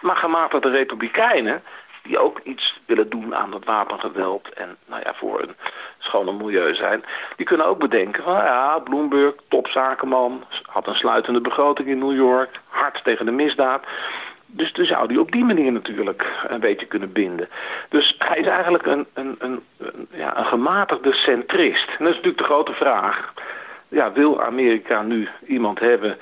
Maar 0.00 0.16
gematigde 0.16 0.70
republikeinen, 0.70 1.62
die 2.02 2.18
ook 2.18 2.40
iets 2.44 2.80
willen 2.86 3.10
doen 3.10 3.34
aan 3.34 3.52
het 3.52 3.64
wapengeweld... 3.64 4.52
en 4.52 4.76
nou 4.86 5.02
ja, 5.04 5.14
voor 5.14 5.42
een 5.42 5.54
schone 5.98 6.32
milieu 6.32 6.74
zijn... 6.74 7.04
die 7.36 7.46
kunnen 7.46 7.66
ook 7.66 7.78
bedenken 7.78 8.22
van 8.22 8.34
ja, 8.34 8.78
Bloomberg, 8.78 9.34
topzakenman... 9.48 10.44
had 10.66 10.86
een 10.86 10.94
sluitende 10.94 11.40
begroting 11.40 11.88
in 11.88 11.98
New 11.98 12.14
York, 12.14 12.60
hard 12.68 13.04
tegen 13.04 13.26
de 13.26 13.32
misdaad... 13.32 13.84
Dus 14.52 14.72
dan 14.72 14.84
zou 14.84 15.08
die 15.08 15.20
op 15.20 15.32
die 15.32 15.44
manier 15.44 15.72
natuurlijk 15.72 16.26
een 16.48 16.60
beetje 16.60 16.86
kunnen 16.86 17.12
binden. 17.12 17.48
Dus 17.88 18.14
hij 18.18 18.38
is 18.38 18.46
eigenlijk 18.46 18.86
een, 18.86 19.06
een, 19.14 19.36
een, 19.38 19.62
een, 19.78 20.08
ja, 20.10 20.38
een 20.38 20.44
gematigde 20.44 21.12
centrist. 21.12 21.88
En 21.88 22.04
dat 22.04 22.08
is 22.08 22.14
natuurlijk 22.14 22.38
de 22.38 22.44
grote 22.44 22.72
vraag. 22.72 23.32
Ja, 23.88 24.12
wil 24.12 24.42
Amerika 24.42 25.02
nu 25.02 25.28
iemand 25.46 25.78
hebben 25.78 26.18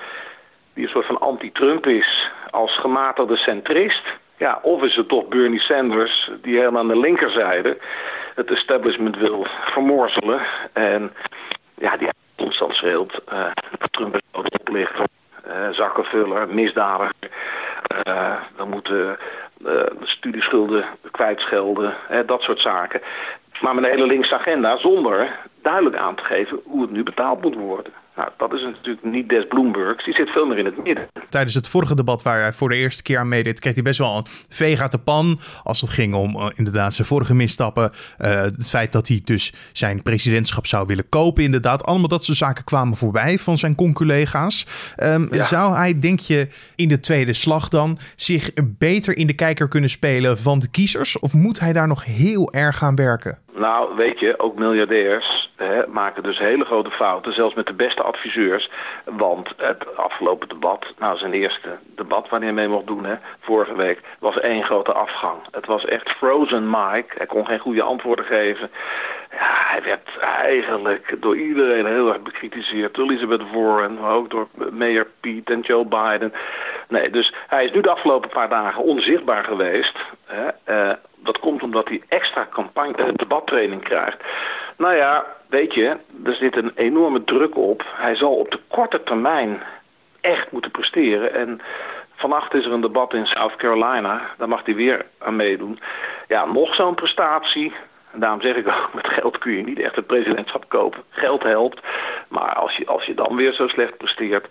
die 0.79 0.87
een 0.87 0.93
soort 0.93 1.07
van 1.07 1.21
anti-Trump 1.21 1.87
is 1.87 2.31
als 2.51 2.79
gematigde 2.79 3.37
centrist? 3.37 4.03
Ja, 4.37 4.59
of 4.63 4.83
is 4.83 4.97
het 4.97 5.09
toch 5.09 5.29
Bernie 5.29 5.61
Sanders 5.61 6.31
die 6.43 6.57
helemaal 6.59 6.81
aan 6.81 6.89
de 6.89 6.99
linkerzijde 6.99 7.79
het 8.35 8.51
establishment 8.51 9.17
wil 9.17 9.47
vermorzelen. 9.61 10.41
En 10.73 11.13
ja, 11.75 11.97
die 11.97 12.09
constant 12.37 12.75
schreeuwt, 12.75 13.21
uh, 13.33 13.47
Trump 13.91 14.15
is 14.15 14.21
oplichter, 14.61 15.07
uh, 15.47 15.69
zakkenvuller, 15.71 16.49
misdadiger. 16.49 17.15
Uh, 18.07 18.35
dan 18.57 18.69
moeten 18.69 19.19
uh, 19.67 19.83
studieschulden 20.03 20.85
kwijtschelden, 21.11 21.95
dat 22.27 22.43
soort 22.43 22.61
zaken. 22.61 23.01
Maar 23.61 23.75
met 23.75 23.85
een 23.85 23.91
hele 23.91 24.07
linkse 24.07 24.35
agenda 24.35 24.77
zonder 24.77 25.37
duidelijk 25.63 25.97
aan 25.97 26.15
te 26.15 26.25
geven 26.25 26.61
hoe 26.65 26.83
het 26.83 26.91
nu 26.91 27.03
betaald 27.03 27.43
moet 27.43 27.55
worden. 27.55 27.93
Nou, 28.19 28.31
dat 28.37 28.53
is 28.53 28.63
natuurlijk 28.63 29.05
niet 29.05 29.29
Des 29.29 29.47
Bloombergs. 29.49 30.05
Die 30.05 30.15
zit 30.15 30.29
veel 30.29 30.47
meer 30.47 30.59
in 30.59 30.65
het 30.65 30.83
midden. 30.83 31.09
Tijdens 31.29 31.55
het 31.55 31.69
vorige 31.69 31.95
debat 31.95 32.23
waar 32.23 32.41
hij 32.41 32.53
voor 32.53 32.69
de 32.69 32.77
eerste 32.77 33.03
keer 33.03 33.19
aan 33.19 33.29
meedeed... 33.29 33.61
kreeg 33.61 33.75
hij 33.75 33.83
best 33.83 33.99
wel 33.99 34.17
een 34.17 34.27
veeg 34.49 34.81
uit 34.81 34.91
de 34.91 34.99
pan. 34.99 35.41
Als 35.63 35.81
het 35.81 35.91
ging 35.91 36.15
om 36.15 36.37
uh, 36.37 36.47
inderdaad 36.55 36.95
zijn 36.95 37.07
vorige 37.07 37.35
misstappen. 37.35 37.91
Uh, 38.19 38.41
het 38.41 38.69
feit 38.69 38.93
dat 38.93 39.09
hij 39.09 39.21
dus 39.25 39.53
zijn 39.73 40.03
presidentschap 40.03 40.67
zou 40.67 40.87
willen 40.87 41.09
kopen 41.09 41.45
inderdaad. 41.45 41.85
Allemaal 41.85 42.09
dat 42.09 42.25
soort 42.25 42.39
zaken 42.39 42.65
kwamen 42.65 42.97
voorbij 42.97 43.39
van 43.39 43.59
zijn 43.59 43.75
conculega's. 43.75 44.67
Um, 45.03 45.29
ja. 45.35 45.45
Zou 45.45 45.77
hij, 45.77 45.99
denk 45.99 46.21
je, 46.21 46.49
in 46.77 46.89
de 46.89 47.01
tweede 47.01 47.33
slag 47.33 47.69
dan... 47.69 47.99
zich 48.17 48.51
beter 48.65 49.17
in 49.17 49.27
de 49.27 49.35
kijker 49.35 49.69
kunnen 49.69 49.91
spelen 49.91 50.39
van 50.39 50.59
de 50.59 50.69
kiezers? 50.69 51.19
Of 51.19 51.35
moet 51.35 51.61
hij 51.61 51.73
daar 51.73 51.89
nog 51.89 52.05
heel 52.05 52.53
erg 52.53 52.83
aan 52.83 52.95
werken? 52.95 53.39
Nou, 53.59 53.97
weet 53.97 54.21
je, 54.21 54.39
ook 54.39 54.59
miljardairs 54.59 55.51
hè, 55.57 55.87
maken 55.87 56.23
dus 56.23 56.39
hele 56.39 56.65
grote 56.65 56.91
fouten, 56.91 57.33
zelfs 57.33 57.55
met 57.55 57.67
de 57.67 57.73
beste 57.73 58.03
adviseurs. 58.03 58.71
Want 59.05 59.53
het 59.57 59.97
afgelopen 59.97 60.49
debat, 60.49 60.87
nou 60.99 61.19
zijn 61.19 61.33
eerste 61.33 61.69
debat 61.95 62.29
waar 62.29 62.41
hij 62.41 62.53
mee 62.53 62.69
mocht 62.69 62.87
doen, 62.87 63.05
hè, 63.05 63.15
vorige 63.41 63.75
week, 63.75 64.01
was 64.19 64.41
één 64.41 64.65
grote 64.65 64.93
afgang. 64.93 65.39
Het 65.51 65.67
was 65.67 65.85
echt 65.85 66.11
frozen 66.11 66.71
Mike. 66.71 67.15
Hij 67.17 67.27
kon 67.27 67.47
geen 67.47 67.59
goede 67.59 67.83
antwoorden 67.83 68.25
geven. 68.25 68.71
Ja, 69.31 69.55
hij 69.69 69.83
werd 69.83 70.19
eigenlijk 70.21 71.17
door 71.21 71.37
iedereen 71.37 71.87
heel 71.87 72.09
erg 72.09 72.23
bekritiseerd. 72.23 72.99
Elizabeth 72.99 73.51
Warren, 73.53 73.99
maar 74.01 74.13
ook 74.13 74.31
door 74.31 74.49
Mayor 74.71 75.07
Pete 75.21 75.53
en 75.53 75.61
Joe 75.61 75.85
Biden. 75.85 76.33
Nee, 76.89 77.11
dus 77.11 77.35
hij 77.47 77.65
is 77.65 77.73
nu 77.73 77.81
de 77.81 77.91
afgelopen 77.91 78.31
paar 78.31 78.49
dagen 78.49 78.83
onzichtbaar 78.83 79.45
geweest. 79.45 79.99
Hè, 80.27 80.49
dat 80.65 80.99
komt 81.49 81.63
omdat 81.63 81.89
hij 81.89 82.03
extra 82.09 82.47
campagne, 82.51 82.95
uh, 82.99 83.09
debattraining 83.15 83.83
krijgt. 83.83 84.23
Nou 84.77 84.95
ja, 84.95 85.25
weet 85.49 85.75
je, 85.75 85.97
er 86.25 86.35
zit 86.35 86.57
een 86.57 86.73
enorme 86.75 87.25
druk 87.25 87.57
op. 87.57 87.85
Hij 87.95 88.17
zal 88.17 88.35
op 88.35 88.51
de 88.51 88.61
korte 88.69 89.03
termijn 89.03 89.63
echt 90.21 90.53
moeten 90.53 90.71
presteren. 90.71 91.35
En 91.35 91.61
vannacht 92.15 92.55
is 92.55 92.65
er 92.65 92.73
een 92.73 92.81
debat 92.81 93.15
in 93.15 93.27
South 93.27 93.57
Carolina. 93.57 94.21
Daar 94.39 94.49
mag 94.49 94.65
hij 94.65 94.75
weer 94.75 95.07
aan 95.19 95.37
meedoen. 95.37 95.81
Ja, 96.27 96.45
nog 96.45 96.75
zo'n 96.75 96.95
prestatie. 96.95 97.73
En 98.13 98.21
daarom 98.21 98.41
zeg 98.41 98.57
ik 98.57 98.69
ook, 98.77 98.95
met 98.95 99.09
geld 99.09 99.39
kun 99.39 99.53
je 99.53 99.65
niet 99.65 99.81
echt 99.81 99.97
het 99.97 100.07
presidentschap 100.07 100.69
kopen. 100.69 101.03
Geld 101.11 101.43
helpt. 101.43 101.81
Maar 102.29 102.55
als 102.55 102.77
je, 102.77 102.87
als 102.87 103.05
je 103.05 103.15
dan 103.15 103.37
weer 103.37 103.53
zo 103.53 103.69
slecht 103.69 103.97
presteert... 103.97 104.47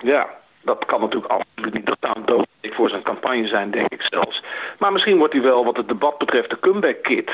Ja, 0.00 0.28
dat 0.62 0.84
kan 0.84 1.00
natuurlijk 1.00 1.32
absoluut 1.60 1.86
niet 1.86 1.96
aan 2.00 2.22
dood 2.24 2.46
voor 2.62 2.88
zijn 2.88 3.02
campagne 3.02 3.48
zijn, 3.48 3.70
denk 3.70 3.92
ik 3.92 4.02
zelfs. 4.02 4.42
Maar 4.78 4.92
misschien 4.92 5.18
wordt 5.18 5.32
hij 5.32 5.42
wel, 5.42 5.64
wat 5.64 5.76
het 5.76 5.88
debat 5.88 6.18
betreft, 6.18 6.50
de 6.50 6.58
comeback 6.60 7.02
kid. 7.02 7.30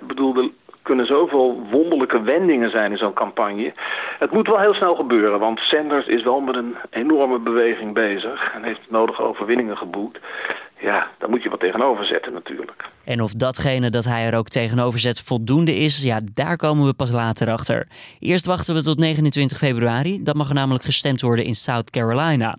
Ik 0.00 0.06
bedoel, 0.06 0.36
er 0.36 0.48
kunnen 0.82 1.06
zoveel 1.06 1.66
wonderlijke 1.70 2.22
wendingen 2.22 2.70
zijn 2.70 2.90
in 2.90 2.98
zo'n 2.98 3.12
campagne. 3.12 3.72
Het 4.18 4.30
moet 4.30 4.46
wel 4.46 4.58
heel 4.58 4.74
snel 4.74 4.94
gebeuren, 4.94 5.38
want 5.38 5.58
Sanders 5.58 6.06
is 6.06 6.22
wel 6.22 6.40
met 6.40 6.56
een 6.56 6.74
enorme 6.90 7.38
beweging 7.38 7.94
bezig... 7.94 8.52
en 8.54 8.62
heeft 8.62 8.80
nodige 8.88 9.22
overwinningen 9.22 9.76
geboekt. 9.76 10.18
Ja, 10.80 11.08
daar 11.18 11.30
moet 11.30 11.42
je 11.42 11.50
wat 11.50 11.60
tegenover 11.60 12.04
zetten 12.04 12.32
natuurlijk. 12.32 12.84
En 13.04 13.20
of 13.20 13.32
datgene 13.32 13.90
dat 13.90 14.04
hij 14.04 14.26
er 14.26 14.38
ook 14.38 14.48
tegenover 14.48 14.98
zet 14.98 15.22
voldoende 15.22 15.74
is, 15.74 16.02
ja, 16.02 16.20
daar 16.34 16.56
komen 16.56 16.86
we 16.86 16.94
pas 16.94 17.10
later 17.10 17.50
achter. 17.50 17.86
Eerst 18.18 18.46
wachten 18.46 18.74
we 18.74 18.82
tot 18.82 18.98
29 18.98 19.58
februari. 19.58 20.22
Dat 20.22 20.34
mag 20.34 20.48
er 20.48 20.54
namelijk 20.54 20.84
gestemd 20.84 21.20
worden 21.20 21.44
in 21.44 21.54
South 21.54 21.90
Carolina. 21.90 22.56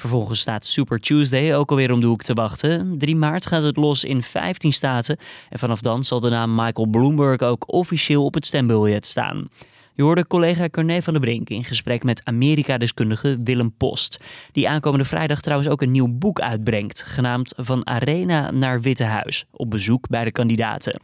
Vervolgens 0.00 0.40
staat 0.40 0.66
Super 0.66 1.00
Tuesday 1.00 1.54
ook 1.54 1.70
alweer 1.70 1.92
om 1.92 2.00
de 2.00 2.06
hoek 2.06 2.22
te 2.22 2.34
wachten. 2.34 2.98
3 2.98 3.16
maart 3.16 3.46
gaat 3.46 3.62
het 3.62 3.76
los 3.76 4.04
in 4.04 4.22
15 4.22 4.72
staten. 4.72 5.16
En 5.48 5.58
vanaf 5.58 5.80
dan 5.80 6.04
zal 6.04 6.20
de 6.20 6.28
naam 6.28 6.54
Michael 6.54 6.86
Bloomberg 6.86 7.40
ook 7.40 7.72
officieel 7.72 8.24
op 8.24 8.34
het 8.34 8.46
stembiljet 8.46 9.06
staan. 9.06 9.48
Je 9.94 10.02
hoorde 10.02 10.26
collega 10.26 10.68
Corné 10.68 11.02
van 11.02 11.12
der 11.12 11.22
Brink 11.22 11.48
in 11.48 11.64
gesprek 11.64 12.04
met 12.04 12.20
Amerika-deskundige 12.24 13.38
Willem 13.44 13.72
Post. 13.76 14.20
Die 14.52 14.68
aankomende 14.68 15.04
vrijdag 15.04 15.40
trouwens 15.40 15.70
ook 15.70 15.82
een 15.82 15.90
nieuw 15.90 16.18
boek 16.18 16.40
uitbrengt, 16.40 17.02
genaamd 17.02 17.54
Van 17.56 17.86
Arena 17.86 18.50
naar 18.50 18.80
Witte 18.80 19.04
Huis, 19.04 19.44
op 19.50 19.70
bezoek 19.70 20.08
bij 20.08 20.24
de 20.24 20.32
kandidaten. 20.32 21.00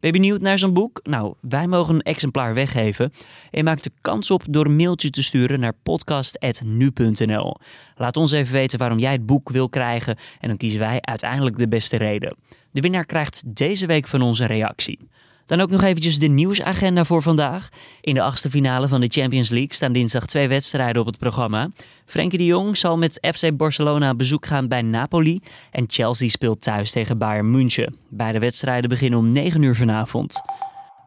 Ben 0.00 0.12
je 0.12 0.18
benieuwd 0.18 0.40
naar 0.40 0.58
zo'n 0.58 0.72
boek? 0.72 1.00
Nou, 1.02 1.34
wij 1.40 1.66
mogen 1.66 1.94
een 1.94 2.02
exemplaar 2.02 2.54
weggeven. 2.54 3.12
En 3.50 3.64
maakt 3.64 3.84
de 3.84 3.90
kans 4.00 4.30
op 4.30 4.42
door 4.50 4.64
een 4.64 4.76
mailtje 4.76 5.10
te 5.10 5.22
sturen 5.22 5.60
naar 5.60 5.72
podcast.nu.nl. 5.82 7.56
Laat 7.96 8.16
ons 8.16 8.32
even 8.32 8.52
weten 8.52 8.78
waarom 8.78 8.98
jij 8.98 9.12
het 9.12 9.26
boek 9.26 9.48
wil 9.48 9.68
krijgen 9.68 10.16
en 10.40 10.48
dan 10.48 10.56
kiezen 10.56 10.80
wij 10.80 10.98
uiteindelijk 11.00 11.58
de 11.58 11.68
beste 11.68 11.96
reden. 11.96 12.36
De 12.70 12.80
winnaar 12.80 13.06
krijgt 13.06 13.42
deze 13.46 13.86
week 13.86 14.06
van 14.06 14.22
ons 14.22 14.38
een 14.38 14.46
reactie. 14.46 14.98
Dan 15.50 15.60
ook 15.60 15.70
nog 15.70 15.82
eventjes 15.82 16.18
de 16.18 16.26
nieuwsagenda 16.26 17.04
voor 17.04 17.22
vandaag. 17.22 17.68
In 18.00 18.14
de 18.14 18.22
achtste 18.22 18.50
finale 18.50 18.88
van 18.88 19.00
de 19.00 19.08
Champions 19.08 19.48
League 19.48 19.74
staan 19.74 19.92
dinsdag 19.92 20.26
twee 20.26 20.48
wedstrijden 20.48 21.00
op 21.00 21.06
het 21.06 21.18
programma. 21.18 21.68
Frenkie 22.06 22.38
de 22.38 22.44
Jong 22.44 22.76
zal 22.76 22.98
met 22.98 23.18
FC 23.34 23.56
Barcelona 23.56 24.14
bezoek 24.14 24.46
gaan 24.46 24.68
bij 24.68 24.82
Napoli. 24.82 25.40
En 25.70 25.84
Chelsea 25.88 26.28
speelt 26.28 26.62
thuis 26.62 26.90
tegen 26.90 27.18
Bayern 27.18 27.50
München. 27.50 27.96
Beide 28.08 28.38
wedstrijden 28.38 28.88
beginnen 28.88 29.18
om 29.18 29.32
9 29.32 29.62
uur 29.62 29.76
vanavond. 29.76 30.40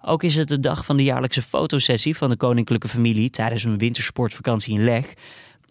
Ook 0.01 0.23
is 0.23 0.35
het 0.35 0.47
de 0.47 0.59
dag 0.59 0.85
van 0.85 0.97
de 0.97 1.03
jaarlijkse 1.03 1.41
fotosessie 1.41 2.17
van 2.17 2.29
de 2.29 2.37
koninklijke 2.37 2.87
familie 2.87 3.29
tijdens 3.29 3.63
een 3.63 3.77
wintersportvakantie 3.77 4.73
in 4.73 4.83
Leg. 4.83 5.13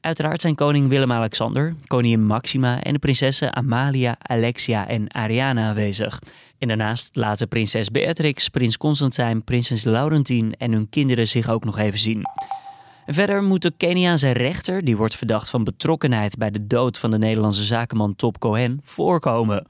Uiteraard 0.00 0.40
zijn 0.40 0.54
koning 0.54 0.88
Willem-Alexander, 0.88 1.74
koningin 1.86 2.26
Maxima 2.26 2.82
en 2.82 2.92
de 2.92 2.98
prinsessen 2.98 3.54
Amalia, 3.54 4.16
Alexia 4.22 4.88
en 4.88 5.12
Ariana 5.14 5.68
aanwezig. 5.68 6.20
En 6.62 6.68
daarnaast 6.68 7.16
laten 7.16 7.48
prinses 7.48 7.90
Beatrix, 7.90 8.48
prins 8.48 8.76
Constantijn, 8.76 9.44
prinses 9.44 9.84
Laurentien 9.84 10.52
en 10.58 10.72
hun 10.72 10.88
kinderen 10.88 11.28
zich 11.28 11.50
ook 11.50 11.64
nog 11.64 11.78
even 11.78 11.98
zien. 11.98 12.22
Verder 13.06 13.42
moet 13.42 13.62
de 13.62 13.72
Keniaanse 13.76 14.30
rechter, 14.30 14.84
die 14.84 14.96
wordt 14.96 15.16
verdacht 15.16 15.50
van 15.50 15.64
betrokkenheid 15.64 16.36
bij 16.36 16.50
de 16.50 16.66
dood 16.66 16.98
van 16.98 17.10
de 17.10 17.18
Nederlandse 17.18 17.64
zakenman 17.64 18.16
Top 18.16 18.38
Cohen, 18.38 18.80
voorkomen. 18.82 19.66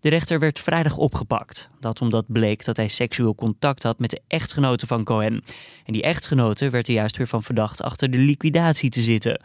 De 0.00 0.08
rechter 0.08 0.38
werd 0.38 0.60
vrijdag 0.60 0.96
opgepakt. 0.96 1.68
Dat 1.80 2.00
omdat 2.00 2.24
bleek 2.28 2.64
dat 2.64 2.76
hij 2.76 2.88
seksueel 2.88 3.34
contact 3.34 3.82
had 3.82 3.98
met 3.98 4.10
de 4.10 4.20
echtgenote 4.26 4.86
van 4.86 5.04
Cohen. 5.04 5.42
En 5.84 5.92
die 5.92 6.02
echtgenote 6.02 6.70
werd 6.70 6.88
er 6.88 6.94
juist 6.94 7.16
weer 7.16 7.28
van 7.28 7.42
verdacht 7.42 7.82
achter 7.82 8.10
de 8.10 8.18
liquidatie 8.18 8.90
te 8.90 9.00
zitten. 9.00 9.40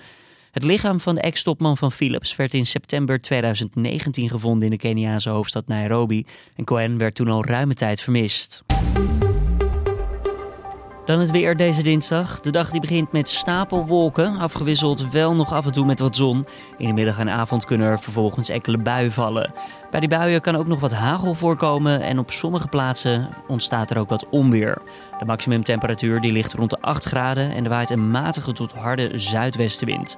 Het 0.51 0.63
lichaam 0.63 0.99
van 0.99 1.15
de 1.15 1.21
ex-topman 1.21 1.77
van 1.77 1.91
Philips 1.91 2.35
werd 2.35 2.53
in 2.53 2.65
september 2.65 3.21
2019 3.21 4.29
gevonden 4.29 4.63
in 4.63 4.69
de 4.69 4.77
Keniaanse 4.77 5.29
hoofdstad 5.29 5.67
Nairobi. 5.67 6.25
En 6.55 6.63
Cohen 6.63 6.97
werd 6.97 7.15
toen 7.15 7.27
al 7.27 7.45
ruime 7.45 7.73
tijd 7.73 8.01
vermist. 8.01 8.63
Dan 11.05 11.19
het 11.19 11.31
weer 11.31 11.55
deze 11.55 11.83
dinsdag. 11.83 12.39
De 12.39 12.51
dag 12.51 12.71
die 12.71 12.81
begint 12.81 13.11
met 13.11 13.29
stapelwolken, 13.29 14.37
afgewisseld 14.37 15.11
wel 15.11 15.35
nog 15.35 15.53
af 15.53 15.65
en 15.65 15.71
toe 15.71 15.85
met 15.85 15.99
wat 15.99 16.15
zon. 16.15 16.45
In 16.77 16.87
de 16.87 16.93
middag 16.93 17.19
en 17.19 17.29
avond 17.29 17.65
kunnen 17.65 17.87
er 17.87 17.99
vervolgens 17.99 18.49
enkele 18.49 18.77
buien 18.77 19.11
vallen. 19.11 19.53
Bij 19.91 19.99
die 19.99 20.09
buien 20.09 20.41
kan 20.41 20.55
ook 20.55 20.67
nog 20.67 20.79
wat 20.79 20.93
hagel 20.93 21.33
voorkomen 21.33 22.01
en 22.01 22.19
op 22.19 22.31
sommige 22.31 22.67
plaatsen 22.67 23.29
ontstaat 23.47 23.89
er 23.89 23.97
ook 23.97 24.09
wat 24.09 24.29
onweer. 24.29 24.81
De 25.19 25.25
maximumtemperatuur 25.25 26.21
die 26.21 26.31
ligt 26.31 26.53
rond 26.53 26.69
de 26.69 26.81
8 26.81 27.05
graden 27.05 27.53
en 27.53 27.63
er 27.63 27.69
waait 27.69 27.89
een 27.89 28.11
matige 28.11 28.53
tot 28.53 28.73
harde 28.73 29.11
zuidwestenwind. 29.13 30.17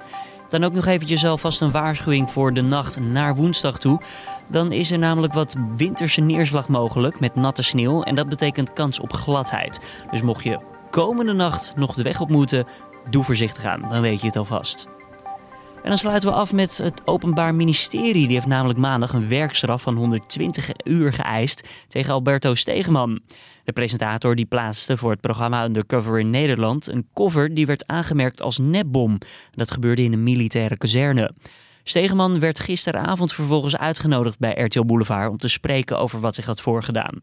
Dan 0.54 0.64
ook 0.64 0.72
nog 0.72 0.86
eventjes 0.86 1.24
alvast 1.24 1.60
een 1.60 1.70
waarschuwing 1.70 2.30
voor 2.30 2.52
de 2.52 2.60
nacht 2.60 3.00
naar 3.00 3.34
woensdag 3.34 3.78
toe. 3.78 4.00
Dan 4.48 4.72
is 4.72 4.90
er 4.90 4.98
namelijk 4.98 5.32
wat 5.32 5.56
winterse 5.76 6.20
neerslag 6.20 6.68
mogelijk 6.68 7.20
met 7.20 7.34
natte 7.34 7.62
sneeuw 7.62 8.02
en 8.02 8.14
dat 8.14 8.28
betekent 8.28 8.72
kans 8.72 9.00
op 9.00 9.12
gladheid. 9.12 9.80
Dus 10.10 10.22
mocht 10.22 10.44
je 10.44 10.58
komende 10.90 11.32
nacht 11.32 11.72
nog 11.76 11.94
de 11.94 12.02
weg 12.02 12.20
op 12.20 12.30
moeten, 12.30 12.66
doe 13.10 13.24
voorzichtig 13.24 13.64
aan, 13.64 13.86
dan 13.88 14.00
weet 14.00 14.20
je 14.20 14.26
het 14.26 14.36
alvast. 14.36 14.86
En 15.82 15.88
dan 15.88 15.98
sluiten 15.98 16.28
we 16.28 16.34
af 16.34 16.52
met 16.52 16.78
het 16.78 17.02
Openbaar 17.04 17.54
Ministerie. 17.54 18.26
Die 18.26 18.36
heeft 18.36 18.46
namelijk 18.46 18.78
maandag 18.78 19.12
een 19.12 19.28
werkstraf 19.28 19.82
van 19.82 19.96
120 19.96 20.70
uur 20.84 21.12
geëist 21.12 21.68
tegen 21.88 22.12
Alberto 22.12 22.54
Stegeman. 22.54 23.20
De 23.64 23.72
presentator 23.72 24.34
die 24.34 24.46
plaatste 24.46 24.96
voor 24.96 25.10
het 25.10 25.20
programma 25.20 25.64
Undercover 25.64 26.18
in 26.18 26.30
Nederland 26.30 26.88
een 26.88 27.08
cover 27.14 27.54
die 27.54 27.66
werd 27.66 27.86
aangemerkt 27.86 28.42
als 28.42 28.58
nepbom. 28.58 29.18
Dat 29.52 29.70
gebeurde 29.70 30.02
in 30.02 30.12
een 30.12 30.22
militaire 30.22 30.76
kazerne. 30.76 31.30
Stegeman 31.82 32.40
werd 32.40 32.60
gisteravond 32.60 33.32
vervolgens 33.32 33.76
uitgenodigd 33.76 34.38
bij 34.38 34.62
RTL 34.64 34.84
Boulevard 34.84 35.30
om 35.30 35.38
te 35.38 35.48
spreken 35.48 35.98
over 35.98 36.20
wat 36.20 36.34
zich 36.34 36.46
had 36.46 36.60
voorgedaan. 36.60 37.20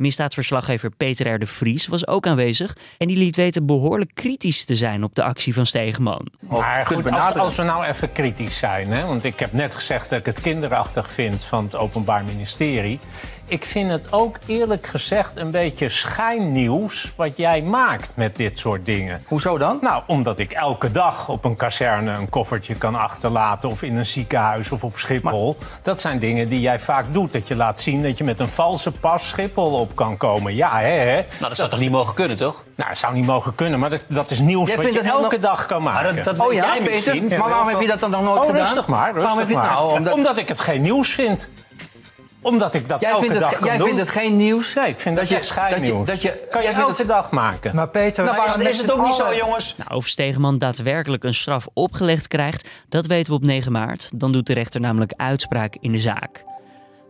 Misdaadverslaggever 0.00 0.90
Peter 0.96 1.34
R. 1.34 1.38
de 1.38 1.46
Vries 1.46 1.86
was 1.86 2.06
ook 2.06 2.26
aanwezig 2.26 2.76
en 2.98 3.06
die 3.06 3.16
liet 3.16 3.36
weten 3.36 3.66
behoorlijk 3.66 4.10
kritisch 4.14 4.64
te 4.64 4.76
zijn 4.76 5.04
op 5.04 5.14
de 5.14 5.22
actie 5.22 5.54
van 5.54 5.66
Stegeman. 5.66 6.26
Maar 6.40 6.86
goed, 6.86 7.10
als, 7.10 7.34
als, 7.34 7.56
we 7.56 7.62
nou 7.62 7.84
even 7.84 8.12
kritisch 8.12 8.58
zijn, 8.58 8.88
hè, 8.88 9.06
want 9.06 9.24
ik 9.24 9.38
heb 9.38 9.52
net 9.52 9.74
gezegd 9.74 10.10
dat 10.10 10.18
ik 10.18 10.26
het 10.26 10.40
kinderachtig 10.40 11.12
vind 11.12 11.44
van 11.44 11.64
het 11.64 11.76
Openbaar 11.76 12.24
Ministerie 12.24 13.00
ik 13.50 13.66
vind 13.66 13.90
het 13.90 14.12
ook 14.12 14.38
eerlijk 14.46 14.86
gezegd 14.86 15.36
een 15.36 15.50
beetje 15.50 15.88
schijnnieuws 15.88 17.12
wat 17.16 17.36
jij 17.36 17.62
maakt 17.62 18.12
met 18.14 18.36
dit 18.36 18.58
soort 18.58 18.86
dingen. 18.86 19.22
Hoezo 19.26 19.58
dan? 19.58 19.78
Nou, 19.80 20.02
omdat 20.06 20.38
ik 20.38 20.52
elke 20.52 20.92
dag 20.92 21.28
op 21.28 21.44
een 21.44 21.56
kazerne 21.56 22.12
een 22.12 22.28
koffertje 22.28 22.74
kan 22.74 22.94
achterlaten 22.94 23.68
of 23.68 23.82
in 23.82 23.96
een 23.96 24.06
ziekenhuis 24.06 24.70
of 24.70 24.84
op 24.84 24.98
Schiphol. 24.98 25.56
Dat 25.82 26.00
zijn 26.00 26.18
dingen 26.18 26.48
die 26.48 26.60
jij 26.60 26.80
vaak 26.80 27.04
doet. 27.10 27.32
Dat 27.32 27.48
je 27.48 27.56
laat 27.56 27.80
zien 27.80 28.02
dat 28.02 28.18
je 28.18 28.24
met 28.24 28.40
een 28.40 28.48
valse 28.48 28.90
pas 28.90 29.28
Schiphol 29.28 29.72
op 29.72 29.96
kan 29.96 30.16
komen. 30.16 30.54
Ja, 30.54 30.78
hè? 30.78 30.88
hè? 30.88 31.14
Nou, 31.14 31.26
dat 31.38 31.56
zou 31.56 31.70
toch 31.70 31.80
niet 31.80 31.90
mogen 31.90 32.14
kunnen, 32.14 32.36
toch? 32.36 32.64
Nou, 32.76 32.88
dat 32.88 32.98
zou 32.98 33.14
niet 33.14 33.26
mogen 33.26 33.54
kunnen, 33.54 33.78
maar 33.78 33.90
dat, 33.90 34.04
dat 34.08 34.30
is 34.30 34.38
nieuws 34.38 34.74
wat 34.74 34.92
je 34.92 35.00
elke 35.00 35.38
dag 35.38 35.66
kan 35.66 35.82
maken. 35.82 36.14
Maar 36.14 36.24
dat, 36.24 36.38
oh 36.38 36.52
ja, 36.52 36.76
Peter? 36.84 37.22
Maar 37.22 37.48
waarom 37.48 37.68
heb 37.68 37.80
je 37.80 37.86
dat 37.86 38.00
dan 38.00 38.10
nog 38.10 38.22
nooit 38.22 38.40
oh, 38.40 38.46
gedaan? 38.46 38.60
rustig 38.60 38.86
maar, 38.86 39.12
rustig 39.12 39.48
maar. 39.48 39.66
Nou, 39.66 39.92
omdat... 39.92 40.12
omdat 40.12 40.38
ik 40.38 40.48
het 40.48 40.60
geen 40.60 40.82
nieuws 40.82 41.12
vind 41.12 41.48
omdat 42.42 42.74
ik 42.74 42.88
dat 42.88 43.00
jij 43.00 43.10
elke 43.10 43.24
vindt 43.24 43.40
dag 43.40 43.50
het, 43.50 43.64
Jij 43.64 43.76
doen. 43.76 43.86
vindt 43.86 44.00
het 44.00 44.10
geen 44.10 44.36
nieuws? 44.36 44.74
Nee, 44.74 44.88
ik 44.88 45.00
vind 45.00 45.16
dat, 45.16 45.28
dat 45.28 45.38
je 45.38 45.44
schijnnieuws. 45.44 46.06
Dat 46.06 46.22
je, 46.22 46.46
kan 46.50 46.62
je 46.62 46.68
elke 46.68 46.96
het... 46.96 47.06
dag 47.06 47.30
maken. 47.30 47.74
Maar 47.74 47.88
Peter, 47.88 48.24
nou, 48.24 48.44
is, 48.44 48.56
is, 48.56 48.78
het 48.78 48.92
ook 48.92 49.04
niet 49.04 49.14
zo, 49.14 49.34
jongens? 49.34 49.74
Nou, 49.76 49.94
of 49.94 50.06
Stegeman 50.06 50.58
daadwerkelijk 50.58 51.24
een 51.24 51.34
straf 51.34 51.66
opgelegd 51.72 52.28
krijgt, 52.28 52.68
dat 52.88 53.06
weten 53.06 53.32
we 53.32 53.38
op 53.38 53.44
9 53.44 53.72
maart. 53.72 54.10
Dan 54.14 54.32
doet 54.32 54.46
de 54.46 54.52
rechter 54.52 54.80
namelijk 54.80 55.12
uitspraak 55.16 55.76
in 55.80 55.92
de 55.92 55.98
zaak. 55.98 56.44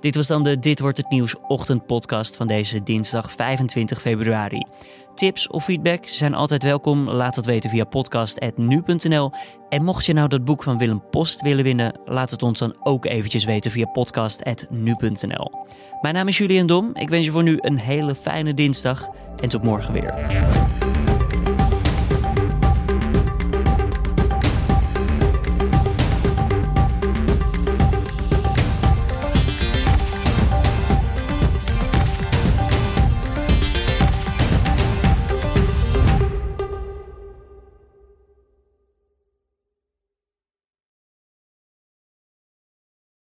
Dit 0.01 0.15
was 0.15 0.27
dan 0.27 0.43
de 0.43 0.59
Dit 0.59 0.81
wordt 0.81 0.97
het 0.97 1.11
nieuws 1.11 1.35
ochtendpodcast 1.49 2.37
van 2.37 2.47
deze 2.47 2.83
dinsdag 2.83 3.33
25 3.33 4.01
februari. 4.01 4.67
Tips 5.15 5.49
of 5.49 5.65
feedback 5.65 6.07
zijn 6.07 6.35
altijd 6.35 6.63
welkom. 6.63 7.11
Laat 7.11 7.37
het 7.37 7.47
weten 7.47 7.71
via 7.71 7.85
podcast.nu.nl. 7.85 9.31
En 9.69 9.85
mocht 9.85 10.07
je 10.07 10.13
nou 10.13 10.29
dat 10.29 10.45
boek 10.45 10.63
van 10.63 10.79
Willem 10.79 11.03
Post 11.11 11.41
willen 11.43 11.65
winnen, 11.65 12.01
laat 12.05 12.31
het 12.31 12.43
ons 12.43 12.59
dan 12.59 12.77
ook 12.83 13.05
eventjes 13.05 13.45
weten 13.45 13.71
via 13.71 13.87
podcast.nu.nl. 13.87 15.51
Mijn 16.01 16.15
naam 16.15 16.29
is 16.29 16.39
Julian 16.39 16.67
Dom. 16.67 16.91
Ik 16.95 17.09
wens 17.09 17.25
je 17.25 17.31
voor 17.31 17.43
nu 17.43 17.59
een 17.61 17.79
hele 17.79 18.15
fijne 18.15 18.55
dinsdag 18.55 19.09
en 19.41 19.49
tot 19.49 19.63
morgen 19.63 19.93
weer. 19.93 20.15